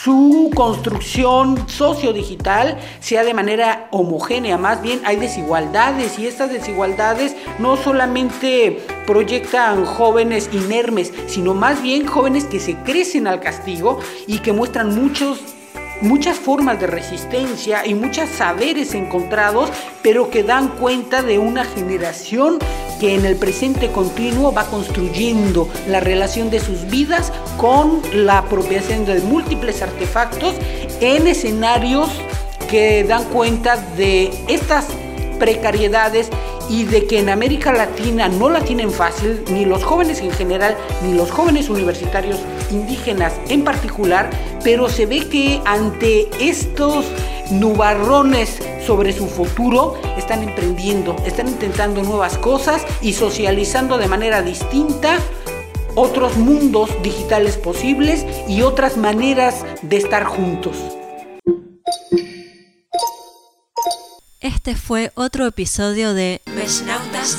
su 0.03 0.51
construcción 0.55 1.69
sociodigital 1.69 2.77
sea 2.99 3.23
de 3.23 3.34
manera 3.34 3.88
homogénea, 3.91 4.57
más 4.57 4.81
bien 4.81 5.01
hay 5.05 5.15
desigualdades 5.15 6.19
y 6.19 6.27
estas 6.27 6.51
desigualdades 6.51 7.36
no 7.59 7.77
solamente 7.77 8.81
proyectan 9.05 9.86
jóvenes 9.86 10.49
inermes, 10.51 11.13
sino 11.27 11.53
más 11.53 11.81
bien 11.81 12.05
jóvenes 12.05 12.45
que 12.45 12.59
se 12.59 12.75
crecen 12.84 13.27
al 13.27 13.39
castigo 13.39 13.99
y 14.27 14.39
que 14.39 14.51
muestran 14.51 14.93
muchos 14.93 15.39
muchas 16.02 16.38
formas 16.38 16.80
de 16.80 16.88
resistencia 16.88 17.86
y 17.86 17.94
muchos 17.94 18.30
saberes 18.30 18.94
encontrados, 18.94 19.70
pero 20.02 20.30
que 20.30 20.44
dan 20.44 20.70
cuenta 20.70 21.22
de 21.22 21.39
una 21.39 21.64
generación 21.66 22.60
que 23.00 23.16
en 23.16 23.26
el 23.26 23.36
presente 23.36 23.91
continuo 23.91 24.54
va 24.54 24.66
construyendo 24.66 25.68
la 25.88 26.00
relación 26.00 26.50
de 26.50 26.60
sus 26.60 26.88
vidas 26.88 27.32
con 27.58 28.02
la 28.14 28.39
apropiación 28.39 29.06
de 29.06 29.20
múltiples 29.22 29.82
artefactos 29.82 30.56
en 31.02 31.28
escenarios 31.28 32.10
que 32.70 33.04
dan 33.04 33.26
cuenta 33.26 33.78
de 33.98 34.32
estas 34.48 34.88
precariedades 35.39 36.30
y 36.74 36.86
de 36.86 37.05
que 37.05 37.19
en 37.19 37.30
América 37.30 37.71
Latina 37.71 38.28
no 38.30 38.49
la 38.49 38.61
tienen 38.61 38.89
fácil, 38.89 39.43
ni 39.51 39.63
los 39.63 39.84
jóvenes 39.84 40.21
en 40.21 40.32
general, 40.32 40.76
ni 41.03 41.13
los 41.13 41.30
jóvenes 41.30 41.69
universitarios 41.69 42.39
indígenas 42.71 43.34
en 43.47 43.63
particular, 43.63 44.32
pero 44.63 44.89
se 44.89 45.05
ve 45.05 45.30
que 45.30 45.61
ante 45.65 46.28
estos 46.39 47.05
nubarrones 47.51 48.57
sobre 48.88 49.13
su 49.13 49.28
futuro 49.28 49.93
están 50.17 50.41
emprendiendo, 50.41 51.15
están 51.28 51.47
intentando 51.47 52.01
nuevas 52.01 52.39
cosas 52.39 52.84
y 53.03 53.13
socializando 53.13 53.99
de 53.99 54.07
manera 54.07 54.41
distinta 54.41 55.19
otros 55.93 56.38
mundos 56.38 56.89
digitales 57.03 57.55
posibles 57.57 58.26
y 58.47 58.63
otras 58.63 58.97
maneras 58.97 59.63
de 59.84 59.97
estar 59.97 60.24
juntos. 60.24 60.76
Este 64.44 64.76
fue 64.76 65.14
otro 65.16 65.48
episodio 65.48 66.14
de 66.14 66.41
Mesnautas 66.54 67.38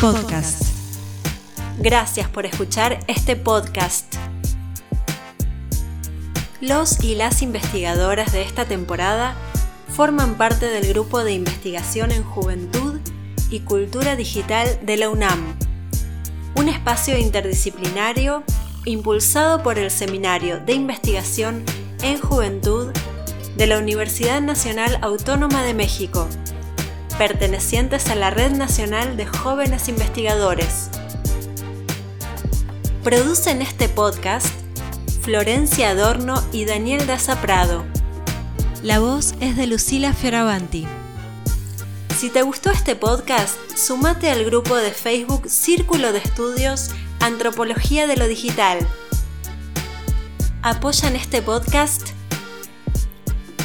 Podcast. 0.00 0.62
Gracias 1.78 2.30
por 2.30 2.46
escuchar 2.46 3.00
este 3.06 3.36
podcast. 3.36 4.14
Los 6.62 7.04
y 7.04 7.16
las 7.16 7.42
investigadoras 7.42 8.32
de 8.32 8.40
esta 8.40 8.64
temporada 8.64 9.36
forman 9.94 10.38
parte 10.38 10.64
del 10.64 10.88
grupo 10.88 11.22
de 11.22 11.34
investigación 11.34 12.10
en 12.10 12.24
juventud 12.24 12.98
y 13.50 13.60
cultura 13.60 14.16
digital 14.16 14.80
de 14.86 14.96
la 14.96 15.10
UNAM, 15.10 15.54
un 16.54 16.70
espacio 16.70 17.18
interdisciplinario 17.18 18.42
impulsado 18.86 19.62
por 19.62 19.78
el 19.78 19.90
Seminario 19.90 20.60
de 20.60 20.72
Investigación 20.72 21.62
en 22.00 22.18
Juventud 22.18 22.90
de 23.56 23.66
la 23.66 23.78
Universidad 23.78 24.42
Nacional 24.42 24.98
Autónoma 25.00 25.62
de 25.62 25.72
México, 25.72 26.28
pertenecientes 27.16 28.08
a 28.10 28.14
la 28.14 28.30
Red 28.30 28.52
Nacional 28.52 29.16
de 29.16 29.26
Jóvenes 29.26 29.88
Investigadores. 29.88 30.90
Producen 33.02 33.62
este 33.62 33.88
podcast 33.88 34.46
Florencia 35.22 35.90
Adorno 35.90 36.42
y 36.52 36.66
Daniel 36.66 37.06
Daza 37.06 37.40
Prado. 37.40 37.84
La 38.82 38.98
voz 38.98 39.34
es 39.40 39.56
de 39.56 39.66
Lucila 39.66 40.12
Fioravanti. 40.12 40.86
Si 42.18 42.28
te 42.28 42.42
gustó 42.42 42.70
este 42.70 42.94
podcast, 42.94 43.56
sumate 43.74 44.30
al 44.30 44.44
grupo 44.44 44.76
de 44.76 44.90
Facebook 44.90 45.48
Círculo 45.48 46.12
de 46.12 46.18
Estudios 46.18 46.90
Antropología 47.20 48.06
de 48.06 48.16
lo 48.16 48.28
Digital. 48.28 48.86
Apoyan 50.62 51.16
este 51.16 51.40
podcast 51.40 52.15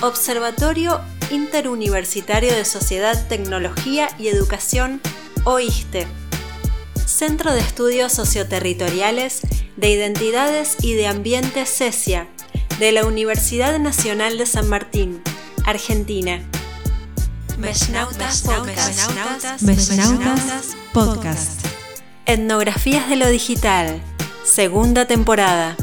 Observatorio 0.02 0.99
Interuniversitario 1.30 2.52
de 2.52 2.66
Sociedad, 2.66 3.28
Tecnología 3.28 4.10
y 4.18 4.30
Educación, 4.30 4.99
OISTE. 5.43 6.08
Centro 7.06 7.54
de 7.54 7.60
Estudios 7.60 8.12
Socioterritoriales 8.12 9.41
de 9.78 9.91
Identidades 9.91 10.78
y 10.82 10.93
de 10.93 11.06
Ambiente 11.06 11.68
CESIA, 11.68 12.28
de 12.80 12.91
la 12.91 13.06
Universidad 13.06 13.78
Nacional 13.78 14.39
de 14.39 14.47
San 14.47 14.68
Martín, 14.68 15.22
Argentina. 15.66 16.41
Mesnautas 17.60 18.41
Podcast. 18.41 19.62
Mesnautas 19.62 20.76
Podcast. 20.93 21.64
Etnografías 22.26 23.08
de 23.08 23.18
lo 23.18 23.30
Digital, 23.30 24.02
segunda 24.43 25.06
temporada. 25.06 25.78